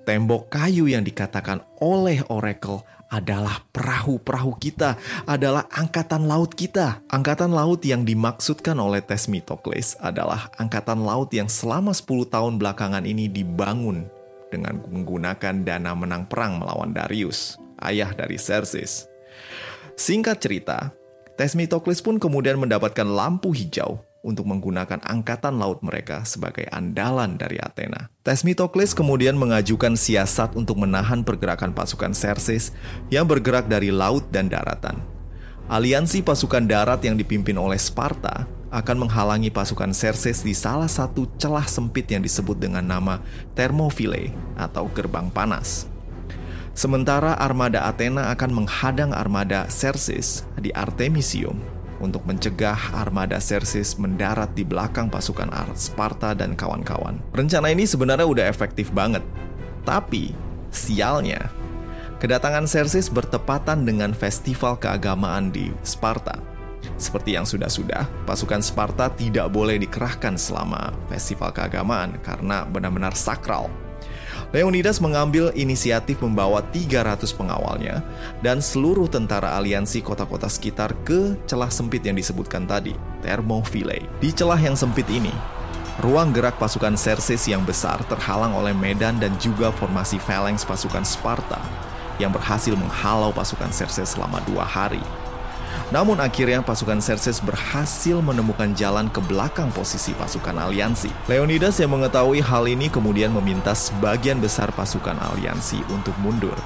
Tembok 0.03 0.51
kayu 0.51 0.91
yang 0.91 1.07
dikatakan 1.07 1.63
oleh 1.79 2.19
Oracle 2.27 2.83
adalah 3.15 3.63
perahu-perahu 3.71 4.59
kita, 4.59 4.99
adalah 5.23 5.63
angkatan 5.71 6.27
laut 6.27 6.51
kita. 6.51 6.99
Angkatan 7.07 7.55
laut 7.55 7.79
yang 7.87 8.03
dimaksudkan 8.03 8.75
oleh 8.75 8.99
Tesmitokles 8.99 9.95
adalah 10.03 10.51
angkatan 10.59 10.99
laut 11.07 11.31
yang 11.31 11.47
selama 11.47 11.95
10 11.95 12.27
tahun 12.27 12.53
belakangan 12.59 13.07
ini 13.07 13.31
dibangun 13.31 14.11
dengan 14.51 14.83
menggunakan 14.83 15.63
dana 15.63 15.91
menang 15.95 16.27
perang 16.27 16.59
melawan 16.59 16.91
Darius, 16.91 17.55
ayah 17.79 18.11
dari 18.11 18.35
Xerxes. 18.35 19.07
Singkat 19.95 20.37
cerita, 20.43 20.91
Tesmitokles 21.39 22.03
pun 22.03 22.19
kemudian 22.19 22.59
mendapatkan 22.59 23.07
lampu 23.07 23.55
hijau 23.55 23.99
untuk 24.25 24.49
menggunakan 24.49 25.05
angkatan 25.05 25.61
laut 25.61 25.85
mereka 25.85 26.25
sebagai 26.25 26.65
andalan 26.73 27.37
dari 27.37 27.61
Athena. 27.61 28.09
Tesmitokles 28.25 28.97
kemudian 28.97 29.37
mengajukan 29.37 29.93
siasat 29.93 30.57
untuk 30.57 30.81
menahan 30.81 31.21
pergerakan 31.21 31.77
pasukan 31.77 32.17
Xerxes 32.17 32.73
yang 33.13 33.29
bergerak 33.29 33.69
dari 33.69 33.93
laut 33.93 34.25
dan 34.33 34.49
daratan. 34.49 34.97
Aliansi 35.69 36.25
pasukan 36.25 36.65
darat 36.65 37.05
yang 37.05 37.17
dipimpin 37.17 37.57
oleh 37.57 37.77
Sparta 37.77 38.49
akan 38.73 39.05
menghalangi 39.05 39.53
pasukan 39.53 39.93
Xerxes 39.93 40.41
di 40.41 40.57
salah 40.57 40.89
satu 40.89 41.29
celah 41.37 41.69
sempit 41.69 42.09
yang 42.09 42.25
disebut 42.25 42.57
dengan 42.57 42.81
nama 42.81 43.21
Thermopylae 43.53 44.33
atau 44.57 44.89
gerbang 44.89 45.29
panas. 45.29 45.85
Sementara 46.75 47.39
armada 47.39 47.87
Athena 47.87 48.35
akan 48.35 48.51
menghadang 48.51 49.15
armada 49.15 49.63
Xerxes 49.71 50.43
di 50.59 50.75
Artemisium 50.75 51.74
untuk 52.05 52.21
mencegah 52.29 52.77
armada 52.93 53.41
Xerxes 53.41 53.97
mendarat 53.97 54.53
di 54.53 54.61
belakang 54.61 55.09
pasukan 55.09 55.49
Sparta 55.73 56.37
dan 56.37 56.53
kawan-kawan. 56.53 57.17
Rencana 57.33 57.73
ini 57.73 57.89
sebenarnya 57.89 58.29
udah 58.29 58.45
efektif 58.45 58.93
banget. 58.93 59.25
Tapi, 59.81 60.37
sialnya, 60.69 61.49
kedatangan 62.21 62.69
Xerxes 62.69 63.09
bertepatan 63.09 63.81
dengan 63.89 64.13
festival 64.13 64.77
keagamaan 64.77 65.49
di 65.49 65.73
Sparta 65.81 66.55
seperti 66.95 67.35
yang 67.35 67.43
sudah-sudah, 67.43 68.07
pasukan 68.23 68.63
Sparta 68.63 69.11
tidak 69.11 69.51
boleh 69.51 69.81
dikerahkan 69.81 70.39
selama 70.39 70.95
festival 71.11 71.51
keagamaan 71.51 72.15
karena 72.23 72.63
benar-benar 72.63 73.11
sakral. 73.17 73.67
Leonidas 74.53 75.01
mengambil 75.01 75.49
inisiatif 75.57 76.21
membawa 76.21 76.61
300 76.69 77.25
pengawalnya 77.33 78.05
dan 78.45 78.61
seluruh 78.61 79.09
tentara 79.09 79.57
aliansi 79.57 80.03
kota-kota 80.05 80.45
sekitar 80.45 80.93
ke 81.07 81.33
celah 81.49 81.71
sempit 81.71 82.05
yang 82.05 82.17
disebutkan 82.19 82.69
tadi, 82.69 82.93
Thermopylae. 83.25 84.05
Di 84.21 84.29
celah 84.29 84.59
yang 84.61 84.77
sempit 84.77 85.09
ini, 85.09 85.33
ruang 86.03 86.35
gerak 86.35 86.59
pasukan 86.61 86.93
Xerxes 86.99 87.47
yang 87.49 87.63
besar 87.63 88.03
terhalang 88.11 88.53
oleh 88.53 88.75
medan 88.75 89.17
dan 89.17 89.33
juga 89.39 89.71
formasi 89.73 90.19
phalanx 90.21 90.67
pasukan 90.67 91.07
Sparta 91.07 91.59
yang 92.21 92.31
berhasil 92.31 92.75
menghalau 92.75 93.31
pasukan 93.35 93.71
Xerxes 93.71 94.15
selama 94.15 94.39
dua 94.47 94.63
hari. 94.63 95.03
Namun 95.93 96.17
akhirnya 96.17 96.65
pasukan 96.65 96.97
Xerxes 96.97 97.37
berhasil 97.45 98.17
menemukan 98.17 98.73
jalan 98.73 99.05
ke 99.13 99.21
belakang 99.21 99.69
posisi 99.69 100.17
pasukan 100.17 100.57
aliansi. 100.57 101.13
Leonidas 101.29 101.77
yang 101.77 101.93
mengetahui 101.93 102.41
hal 102.41 102.65
ini 102.65 102.89
kemudian 102.89 103.29
meminta 103.29 103.77
sebagian 103.77 104.41
besar 104.41 104.73
pasukan 104.73 105.13
aliansi 105.13 105.85
untuk 105.93 106.17
mundur. 106.25 106.57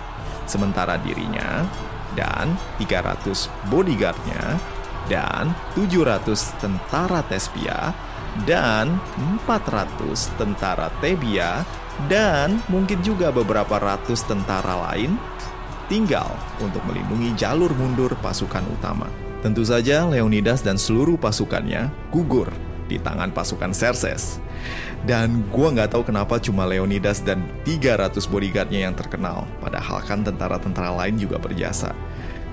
Sementara 0.47 0.95
dirinya 0.95 1.67
dan 2.15 2.55
300 2.79 3.51
bodyguardnya 3.67 4.55
dan 5.11 5.51
700 5.75 6.61
tentara 6.61 7.19
Tespia 7.27 7.91
dan 8.47 9.01
400 9.45 10.39
tentara 10.39 10.87
Tebia 11.03 11.65
dan 12.07 12.63
mungkin 12.71 13.03
juga 13.03 13.33
beberapa 13.33 13.75
ratus 13.75 14.23
tentara 14.23 14.79
lain 14.89 15.19
tinggal 15.89 16.29
untuk 16.61 16.79
melindungi 16.85 17.35
jalur 17.35 17.73
mundur 17.75 18.13
pasukan 18.21 18.63
utama. 18.69 19.09
Tentu 19.41 19.65
saja 19.65 20.05
Leonidas 20.05 20.61
dan 20.61 20.77
seluruh 20.77 21.17
pasukannya 21.17 21.89
gugur 22.13 22.47
di 22.85 23.01
tangan 23.01 23.33
pasukan 23.33 23.73
Xerxes. 23.73 24.37
Dan 25.07 25.47
gua 25.47 25.71
nggak 25.71 25.95
tahu 25.95 26.03
kenapa 26.11 26.37
cuma 26.37 26.67
Leonidas 26.67 27.23
dan 27.23 27.47
300 27.63 28.19
bodyguardnya 28.27 28.91
yang 28.91 28.95
terkenal, 28.95 29.47
padahal 29.63 30.03
kan 30.03 30.21
tentara-tentara 30.21 30.91
lain 30.91 31.15
juga 31.15 31.39
berjasa. 31.39 31.95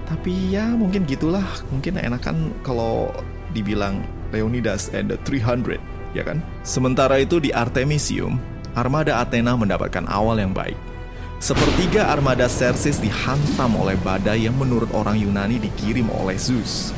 Tapi 0.07 0.55
ya 0.55 0.71
mungkin 0.71 1.03
gitulah, 1.03 1.43
mungkin 1.75 1.99
enakan 1.99 2.55
kalau 2.63 3.11
dibilang 3.51 4.07
Leonidas 4.31 4.95
and 4.95 5.11
the 5.11 5.19
300, 5.27 5.83
ya 6.15 6.23
kan? 6.23 6.39
Sementara 6.63 7.19
itu 7.19 7.43
di 7.43 7.51
Artemisium, 7.51 8.39
armada 8.79 9.19
Athena 9.19 9.59
mendapatkan 9.59 10.07
awal 10.07 10.39
yang 10.39 10.55
baik. 10.55 10.79
Sepertiga 11.37 12.09
armada 12.09 12.49
Xerxes 12.49 12.97
dihantam 12.97 13.77
oleh 13.77 13.93
badai 14.01 14.49
yang 14.49 14.57
menurut 14.57 14.89
orang 14.97 15.21
Yunani 15.21 15.61
dikirim 15.61 16.09
oleh 16.09 16.41
Zeus. 16.41 16.97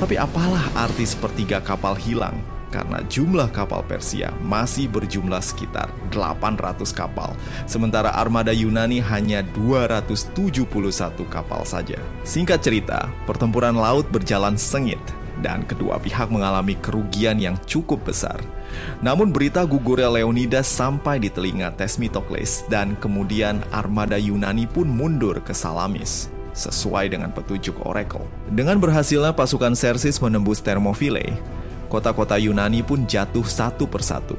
Tapi 0.00 0.16
apalah 0.16 0.72
arti 0.72 1.04
sepertiga 1.04 1.60
kapal 1.60 1.92
hilang? 1.92 2.40
Karena 2.72 3.04
jumlah 3.04 3.52
kapal 3.52 3.84
Persia 3.84 4.32
masih 4.40 4.88
berjumlah 4.88 5.40
sekitar 5.44 5.92
800 6.12 6.80
kapal, 6.96 7.36
sementara 7.68 8.12
armada 8.12 8.56
Yunani 8.56 9.04
hanya 9.04 9.44
271 9.52 10.64
kapal 11.28 11.64
saja. 11.68 12.00
Singkat 12.24 12.60
cerita, 12.64 13.08
pertempuran 13.28 13.76
laut 13.76 14.08
berjalan 14.08 14.56
sengit 14.56 15.00
dan 15.40 15.64
kedua 15.64 15.96
pihak 15.98 16.28
mengalami 16.28 16.74
kerugian 16.78 17.38
yang 17.38 17.56
cukup 17.64 18.02
besar. 18.06 18.38
Namun 19.00 19.32
berita 19.32 19.64
gugurnya 19.64 20.12
Leonidas 20.12 20.68
sampai 20.68 21.18
di 21.18 21.32
telinga 21.32 21.72
Tesmitokles 21.74 22.68
dan 22.68 22.94
kemudian 23.00 23.64
armada 23.72 24.20
Yunani 24.20 24.68
pun 24.68 24.86
mundur 24.86 25.40
ke 25.42 25.56
Salamis 25.56 26.28
sesuai 26.58 27.14
dengan 27.14 27.30
petunjuk 27.30 27.86
Oracle. 27.86 28.26
Dengan 28.50 28.82
berhasilnya 28.82 29.30
pasukan 29.30 29.78
Xerxes 29.78 30.18
menembus 30.18 30.58
Thermopylae, 30.58 31.38
kota-kota 31.86 32.34
Yunani 32.34 32.82
pun 32.82 33.06
jatuh 33.06 33.46
satu 33.46 33.86
persatu. 33.86 34.34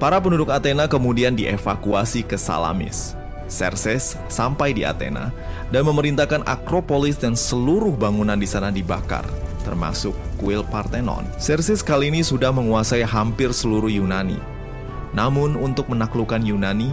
Para 0.00 0.16
penduduk 0.16 0.48
Athena 0.48 0.88
kemudian 0.88 1.36
dievakuasi 1.36 2.24
ke 2.24 2.40
Salamis. 2.40 3.19
Xerxes 3.50 4.14
sampai 4.30 4.70
di 4.72 4.86
Athena 4.86 5.34
dan 5.74 5.82
memerintahkan 5.84 6.46
Akropolis 6.46 7.18
dan 7.18 7.34
seluruh 7.34 7.92
bangunan 7.98 8.38
di 8.38 8.46
sana 8.46 8.70
dibakar 8.70 9.26
termasuk 9.62 10.16
kuil 10.40 10.64
Parthenon. 10.66 11.28
Xerxes 11.36 11.84
kali 11.84 12.08
ini 12.08 12.24
sudah 12.24 12.50
menguasai 12.50 13.04
hampir 13.04 13.52
seluruh 13.52 13.92
Yunani. 13.92 14.40
Namun 15.12 15.58
untuk 15.58 15.90
menaklukkan 15.92 16.40
Yunani, 16.40 16.90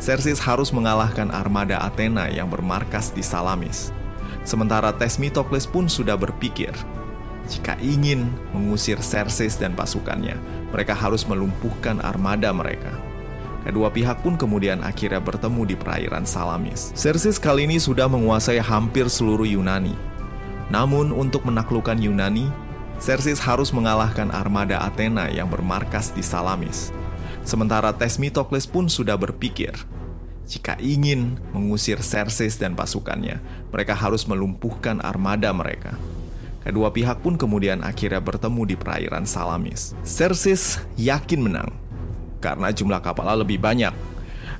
Xerxes 0.00 0.40
harus 0.40 0.72
mengalahkan 0.72 1.32
armada 1.32 1.80
Athena 1.80 2.28
yang 2.28 2.48
bermarkas 2.48 3.12
di 3.12 3.24
Salamis. 3.24 3.92
Sementara 4.46 4.94
Tesmitokles 4.94 5.66
pun 5.66 5.90
sudah 5.90 6.14
berpikir, 6.14 6.70
jika 7.46 7.74
ingin 7.82 8.30
mengusir 8.50 8.98
Xerxes 9.02 9.58
dan 9.58 9.74
pasukannya, 9.74 10.38
mereka 10.70 10.94
harus 10.94 11.26
melumpuhkan 11.26 11.98
armada 12.02 12.50
mereka. 12.50 13.05
Kedua 13.66 13.90
pihak 13.90 14.22
pun 14.22 14.38
kemudian 14.38 14.78
akhirnya 14.86 15.18
bertemu 15.18 15.66
di 15.66 15.74
perairan 15.74 16.22
Salamis. 16.22 16.94
Xerxes 16.94 17.42
kali 17.42 17.66
ini 17.66 17.82
sudah 17.82 18.06
menguasai 18.06 18.62
hampir 18.62 19.10
seluruh 19.10 19.42
Yunani, 19.42 19.98
namun 20.70 21.10
untuk 21.10 21.42
menaklukkan 21.42 21.98
Yunani, 21.98 22.46
Xerxes 23.02 23.42
harus 23.42 23.74
mengalahkan 23.74 24.30
armada 24.30 24.78
Athena 24.86 25.26
yang 25.34 25.50
bermarkas 25.50 26.14
di 26.14 26.22
Salamis. 26.22 26.94
Sementara 27.42 27.90
Tesmitokles 27.90 28.70
pun 28.70 28.86
sudah 28.86 29.18
berpikir, 29.18 29.74
jika 30.46 30.78
ingin 30.78 31.38
mengusir 31.50 31.98
Xerxes 32.02 32.58
dan 32.62 32.78
pasukannya, 32.78 33.42
mereka 33.74 33.98
harus 33.98 34.30
melumpuhkan 34.30 35.02
armada 35.02 35.50
mereka. 35.50 35.98
Kedua 36.66 36.90
pihak 36.90 37.22
pun 37.22 37.38
kemudian 37.38 37.86
akhirnya 37.86 38.18
bertemu 38.18 38.62
di 38.62 38.74
perairan 38.78 39.26
Salamis. 39.26 39.94
Xerxes 40.02 40.82
yakin 40.98 41.46
menang, 41.46 41.70
karena 42.46 42.70
jumlah 42.70 43.02
kapalnya 43.02 43.42
lebih 43.42 43.58
banyak. 43.58 43.90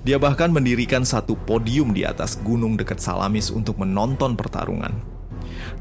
Dia 0.02 0.18
bahkan 0.18 0.50
mendirikan 0.50 1.06
satu 1.06 1.38
podium 1.38 1.94
di 1.94 2.02
atas 2.02 2.34
gunung 2.42 2.74
dekat 2.74 2.98
Salamis 2.98 3.54
untuk 3.54 3.78
menonton 3.78 4.34
pertarungan. 4.34 4.90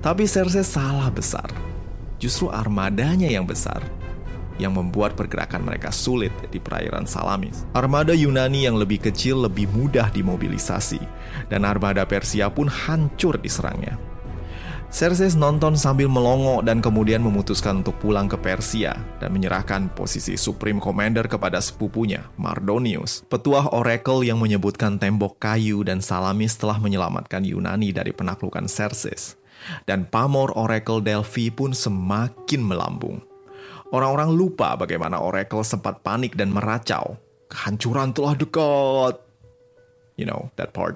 Tapi 0.06 0.30
Xerxes 0.30 0.70
salah 0.70 1.10
besar. 1.10 1.50
Justru 2.22 2.54
armadanya 2.54 3.26
yang 3.26 3.50
besar 3.50 3.82
yang 4.56 4.72
membuat 4.72 5.20
pergerakan 5.20 5.68
mereka 5.68 5.92
sulit 5.92 6.32
di 6.48 6.64
perairan 6.64 7.04
Salamis. 7.04 7.68
Armada 7.76 8.16
Yunani 8.16 8.64
yang 8.64 8.80
lebih 8.80 9.04
kecil 9.04 9.44
lebih 9.44 9.68
mudah 9.76 10.08
dimobilisasi, 10.14 11.02
dan 11.52 11.68
armada 11.68 12.08
Persia 12.08 12.48
pun 12.48 12.72
hancur 12.72 13.36
diserangnya. 13.36 14.00
Xerxes 14.94 15.36
nonton 15.36 15.76
sambil 15.76 16.08
melongo 16.08 16.64
dan 16.64 16.80
kemudian 16.80 17.20
memutuskan 17.20 17.84
untuk 17.84 17.98
pulang 18.00 18.30
ke 18.30 18.38
Persia 18.38 18.96
dan 19.20 19.34
menyerahkan 19.34 19.92
posisi 19.92 20.38
Supreme 20.40 20.80
Commander 20.80 21.26
kepada 21.26 21.60
sepupunya, 21.60 22.30
Mardonius, 22.38 23.26
petuah 23.28 23.74
Oracle 23.74 24.24
yang 24.24 24.38
menyebutkan 24.38 25.02
tembok 25.02 25.42
kayu 25.42 25.84
dan 25.84 26.00
Salamis 26.00 26.56
telah 26.56 26.78
menyelamatkan 26.78 27.44
Yunani 27.44 27.92
dari 27.92 28.14
penaklukan 28.14 28.70
Xerxes 28.70 29.36
dan 29.90 30.06
pamor 30.06 30.54
Oracle 30.54 31.02
Delphi 31.02 31.50
pun 31.50 31.74
semakin 31.74 32.62
melambung. 32.62 33.20
Orang-orang 33.90 34.34
lupa 34.34 34.78
bagaimana 34.78 35.18
Oracle 35.22 35.66
sempat 35.66 36.06
panik 36.06 36.38
dan 36.38 36.54
meracau. 36.54 37.18
Kehancuran 37.50 38.14
telah 38.14 38.34
dekat. 38.38 39.25
You 40.16 40.24
know, 40.24 40.48
that 40.56 40.72
part. 40.72 40.96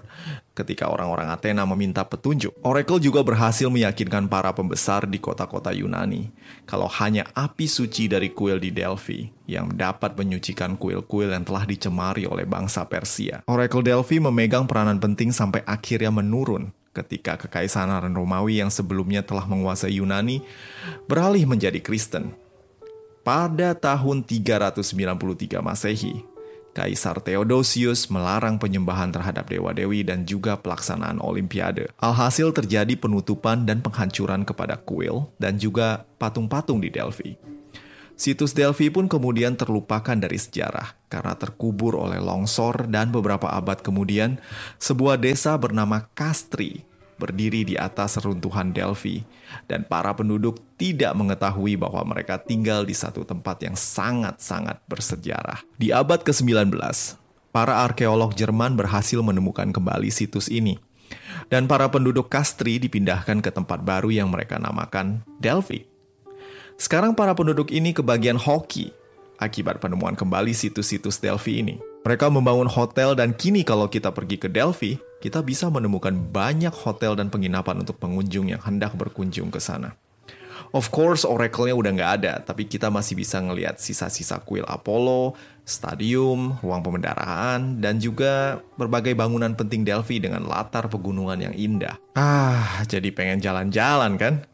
Ketika 0.55 0.87
orang-orang 0.87 1.27
Athena 1.27 1.67
meminta 1.67 2.07
petunjuk, 2.07 2.55
Oracle 2.63 3.03
juga 3.03 3.19
berhasil 3.19 3.67
meyakinkan 3.67 4.31
para 4.31 4.55
pembesar 4.55 5.03
di 5.03 5.19
kota-kota 5.19 5.75
Yunani 5.75 6.31
kalau 6.63 6.87
hanya 7.03 7.27
api 7.35 7.67
suci 7.67 8.07
dari 8.07 8.31
kuil 8.31 8.63
di 8.63 8.71
Delphi 8.71 9.27
yang 9.43 9.75
dapat 9.75 10.15
menyucikan 10.15 10.79
kuil-kuil 10.79 11.35
yang 11.35 11.43
telah 11.43 11.67
dicemari 11.67 12.23
oleh 12.23 12.47
bangsa 12.47 12.87
Persia. 12.87 13.43
Oracle 13.43 13.83
Delphi 13.83 14.23
memegang 14.23 14.63
peranan 14.63 15.03
penting 15.03 15.35
sampai 15.35 15.67
akhirnya 15.67 16.15
menurun 16.15 16.71
ketika 16.95 17.35
kekaisaran 17.35 18.11
Romawi 18.11 18.63
yang 18.63 18.71
sebelumnya 18.71 19.23
telah 19.23 19.43
menguasai 19.43 19.99
Yunani 19.99 20.41
beralih 21.11 21.43
menjadi 21.43 21.79
Kristen. 21.83 22.33
Pada 23.19 23.75
tahun 23.75 24.23
393 24.25 25.59
Masehi, 25.59 26.23
Kaisar 26.73 27.19
Theodosius 27.21 28.07
melarang 28.13 28.61
penyembahan 28.61 29.09
terhadap 29.09 29.49
dewa-dewi 29.49 30.05
dan 30.05 30.23
juga 30.23 30.57
pelaksanaan 30.59 31.17
olimpiade. 31.17 31.89
Alhasil 31.97 32.53
terjadi 32.53 32.93
penutupan 32.95 33.65
dan 33.65 33.81
penghancuran 33.81 34.45
kepada 34.45 34.77
kuil 34.77 35.29
dan 35.41 35.57
juga 35.57 36.05
patung-patung 36.21 36.79
di 36.79 36.93
Delphi. 36.93 37.35
Situs 38.19 38.51
Delphi 38.51 38.91
pun 38.91 39.07
kemudian 39.07 39.55
terlupakan 39.55 40.19
dari 40.19 40.35
sejarah 40.35 40.91
karena 41.07 41.39
terkubur 41.39 41.95
oleh 41.95 42.19
longsor 42.19 42.91
dan 42.91 43.15
beberapa 43.15 43.47
abad 43.47 43.79
kemudian 43.79 44.43
sebuah 44.75 45.15
desa 45.15 45.55
bernama 45.55 46.03
Kastri 46.11 46.88
berdiri 47.19 47.67
di 47.67 47.75
atas 47.75 48.15
reruntuhan 48.17 48.71
Delphi 48.71 49.21
dan 49.67 49.83
para 49.83 50.15
penduduk 50.15 50.63
tidak 50.79 51.11
mengetahui 51.13 51.75
bahwa 51.75 52.01
mereka 52.07 52.39
tinggal 52.39 52.87
di 52.87 52.95
satu 52.95 53.27
tempat 53.27 53.59
yang 53.61 53.75
sangat-sangat 53.75 54.79
bersejarah. 54.87 55.61
Di 55.75 55.91
abad 55.91 56.23
ke-19, 56.23 56.71
para 57.51 57.83
arkeolog 57.83 58.31
Jerman 58.33 58.79
berhasil 58.79 59.19
menemukan 59.19 59.69
kembali 59.75 60.07
situs 60.09 60.47
ini 60.47 60.79
dan 61.51 61.67
para 61.67 61.89
penduduk 61.91 62.31
Kastri 62.31 62.79
dipindahkan 62.79 63.43
ke 63.43 63.51
tempat 63.51 63.83
baru 63.83 64.13
yang 64.13 64.31
mereka 64.31 64.55
namakan 64.61 65.25
Delphi. 65.41 65.85
Sekarang 66.79 67.11
para 67.11 67.35
penduduk 67.35 67.75
ini 67.75 67.91
kebagian 67.91 68.39
hoki 68.39 68.95
akibat 69.41 69.83
penemuan 69.83 70.13
kembali 70.13 70.55
situs-situs 70.55 71.19
Delphi 71.19 71.59
ini. 71.59 71.75
Mereka 72.07 72.31
membangun 72.31 72.71
hotel 72.71 73.15
dan 73.15 73.35
kini 73.35 73.67
kalau 73.67 73.91
kita 73.91 74.15
pergi 74.15 74.39
ke 74.39 74.47
Delphi, 74.47 74.95
kita 75.19 75.43
bisa 75.43 75.67
menemukan 75.67 76.15
banyak 76.15 76.71
hotel 76.71 77.15
dan 77.15 77.27
penginapan 77.27 77.83
untuk 77.83 77.99
pengunjung 77.99 78.51
yang 78.51 78.63
hendak 78.63 78.95
berkunjung 78.95 79.51
ke 79.51 79.59
sana. 79.59 79.95
Of 80.69 80.93
course, 80.93 81.25
Oracle-nya 81.25 81.73
udah 81.73 81.91
nggak 81.97 82.13
ada, 82.21 82.33
tapi 82.45 82.69
kita 82.69 82.93
masih 82.93 83.17
bisa 83.17 83.41
ngelihat 83.41 83.81
sisa-sisa 83.81 84.37
kuil 84.45 84.61
Apollo, 84.69 85.33
stadium, 85.65 86.61
ruang 86.61 86.85
pemendaraan, 86.85 87.81
dan 87.81 87.97
juga 87.97 88.61
berbagai 88.77 89.17
bangunan 89.17 89.57
penting 89.57 89.81
Delphi 89.81 90.21
dengan 90.21 90.45
latar 90.45 90.85
pegunungan 90.85 91.41
yang 91.41 91.55
indah. 91.57 91.97
Ah, 92.13 92.85
jadi 92.85 93.09
pengen 93.09 93.41
jalan-jalan 93.41 94.13
kan? 94.21 94.45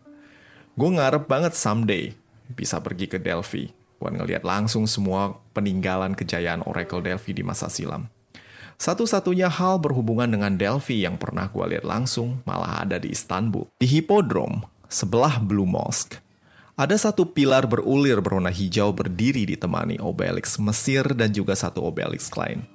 Gue 0.79 0.89
ngarep 0.95 1.27
banget 1.27 1.51
someday 1.51 2.15
bisa 2.55 2.79
pergi 2.79 3.11
ke 3.11 3.19
Delphi 3.19 3.75
buat 3.99 4.15
ngelihat 4.15 4.47
langsung 4.47 4.87
semua 4.87 5.39
peninggalan 5.51 6.15
kejayaan 6.15 6.63
Oracle 6.63 7.03
Delphi 7.03 7.35
di 7.35 7.43
masa 7.43 7.67
silam. 7.67 8.07
Satu-satunya 8.75 9.47
hal 9.47 9.79
berhubungan 9.79 10.27
dengan 10.27 10.59
Delphi 10.59 11.07
yang 11.07 11.15
pernah 11.15 11.47
gue 11.47 11.63
lihat 11.75 11.87
langsung 11.87 12.43
malah 12.43 12.83
ada 12.83 12.99
di 12.99 13.15
Istanbul. 13.15 13.71
Di 13.79 13.87
Hippodrome, 13.87 14.67
sebelah 14.91 15.39
Blue 15.39 15.67
Mosque, 15.67 16.19
ada 16.75 16.99
satu 16.99 17.23
pilar 17.23 17.63
berulir 17.71 18.19
berwarna 18.19 18.51
hijau 18.51 18.91
berdiri 18.91 19.47
ditemani 19.47 19.95
obelisk 20.03 20.59
Mesir 20.59 21.07
dan 21.15 21.31
juga 21.31 21.55
satu 21.55 21.87
obelisk 21.87 22.35
lain. 22.35 22.67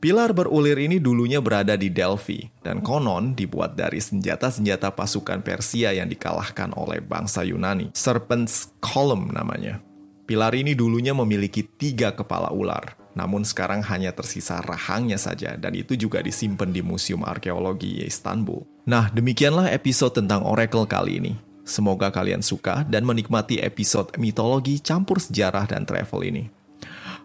Pilar 0.00 0.32
berulir 0.32 0.80
ini 0.80 0.96
dulunya 0.96 1.44
berada 1.44 1.76
di 1.76 1.92
Delphi 1.92 2.48
dan 2.64 2.80
konon 2.80 3.36
dibuat 3.36 3.76
dari 3.76 4.00
senjata-senjata 4.00 4.96
pasukan 4.96 5.44
Persia 5.44 5.92
yang 5.92 6.08
dikalahkan 6.08 6.72
oleh 6.72 7.04
bangsa 7.04 7.44
Yunani. 7.44 7.92
Serpent's 7.92 8.72
Column 8.80 9.28
namanya. 9.34 9.82
Pilar 10.24 10.56
ini 10.56 10.72
dulunya 10.72 11.12
memiliki 11.12 11.66
tiga 11.66 12.16
kepala 12.16 12.48
ular, 12.48 12.96
namun 13.14 13.42
sekarang 13.42 13.82
hanya 13.86 14.14
tersisa 14.14 14.62
rahangnya 14.62 15.18
saja 15.18 15.58
dan 15.58 15.74
itu 15.74 15.98
juga 15.98 16.22
disimpan 16.22 16.70
di 16.70 16.82
Museum 16.82 17.26
Arkeologi 17.26 18.02
Istanbul. 18.02 18.62
Nah, 18.86 19.10
demikianlah 19.10 19.70
episode 19.70 20.16
tentang 20.16 20.46
Oracle 20.46 20.86
kali 20.86 21.18
ini. 21.22 21.32
Semoga 21.62 22.10
kalian 22.10 22.42
suka 22.42 22.82
dan 22.88 23.06
menikmati 23.06 23.62
episode 23.62 24.10
mitologi 24.18 24.82
campur 24.82 25.22
sejarah 25.22 25.70
dan 25.70 25.86
travel 25.86 26.26
ini. 26.26 26.50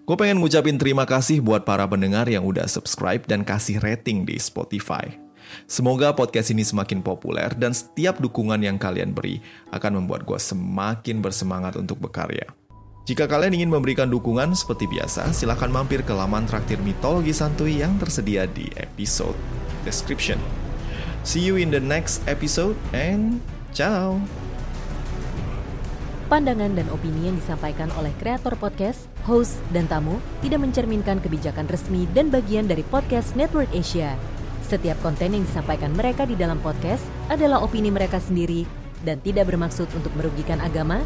Gue 0.06 0.14
pengen 0.14 0.38
ngucapin 0.38 0.78
terima 0.78 1.10
kasih 1.10 1.42
buat 1.42 1.66
para 1.66 1.82
pendengar 1.90 2.30
yang 2.30 2.46
udah 2.46 2.70
subscribe 2.70 3.26
dan 3.26 3.42
kasih 3.42 3.82
rating 3.82 4.22
di 4.22 4.38
Spotify. 4.38 5.18
Semoga 5.66 6.14
podcast 6.14 6.54
ini 6.54 6.62
semakin 6.62 7.02
populer 7.02 7.54
dan 7.58 7.74
setiap 7.74 8.22
dukungan 8.22 8.62
yang 8.62 8.78
kalian 8.78 9.14
beri 9.18 9.42
akan 9.74 10.02
membuat 10.04 10.26
gue 10.26 10.38
semakin 10.38 11.26
bersemangat 11.26 11.74
untuk 11.82 11.98
berkarya. 11.98 12.46
Jika 13.06 13.30
kalian 13.30 13.54
ingin 13.54 13.70
memberikan 13.70 14.10
dukungan 14.10 14.58
seperti 14.58 14.90
biasa, 14.90 15.30
silahkan 15.30 15.70
mampir 15.70 16.02
ke 16.02 16.10
laman 16.10 16.50
traktir 16.50 16.82
mitologi 16.82 17.38
santuy 17.38 17.78
yang 17.78 18.02
tersedia 18.02 18.50
di 18.50 18.66
episode 18.82 19.38
description. 19.86 20.42
See 21.22 21.46
you 21.46 21.62
in 21.62 21.70
the 21.70 21.78
next 21.78 22.26
episode 22.26 22.74
and 22.98 23.38
ciao! 23.78 24.18
Pandangan 26.34 26.74
dan 26.74 26.90
opini 26.90 27.30
yang 27.30 27.38
disampaikan 27.38 27.94
oleh 27.94 28.10
kreator 28.18 28.58
podcast, 28.58 29.06
host, 29.30 29.62
dan 29.70 29.86
tamu 29.86 30.18
tidak 30.42 30.66
mencerminkan 30.66 31.22
kebijakan 31.22 31.70
resmi 31.70 32.10
dan 32.18 32.34
bagian 32.34 32.66
dari 32.66 32.82
podcast 32.90 33.38
Network 33.38 33.70
Asia. 33.70 34.18
Setiap 34.66 34.98
konten 35.06 35.38
yang 35.38 35.46
disampaikan 35.46 35.94
mereka 35.94 36.26
di 36.26 36.34
dalam 36.34 36.58
podcast 36.58 37.06
adalah 37.30 37.62
opini 37.62 37.94
mereka 37.94 38.18
sendiri 38.18 38.66
dan 39.06 39.22
tidak 39.22 39.54
bermaksud 39.54 39.86
untuk 39.94 40.10
merugikan 40.18 40.58
agama, 40.58 41.06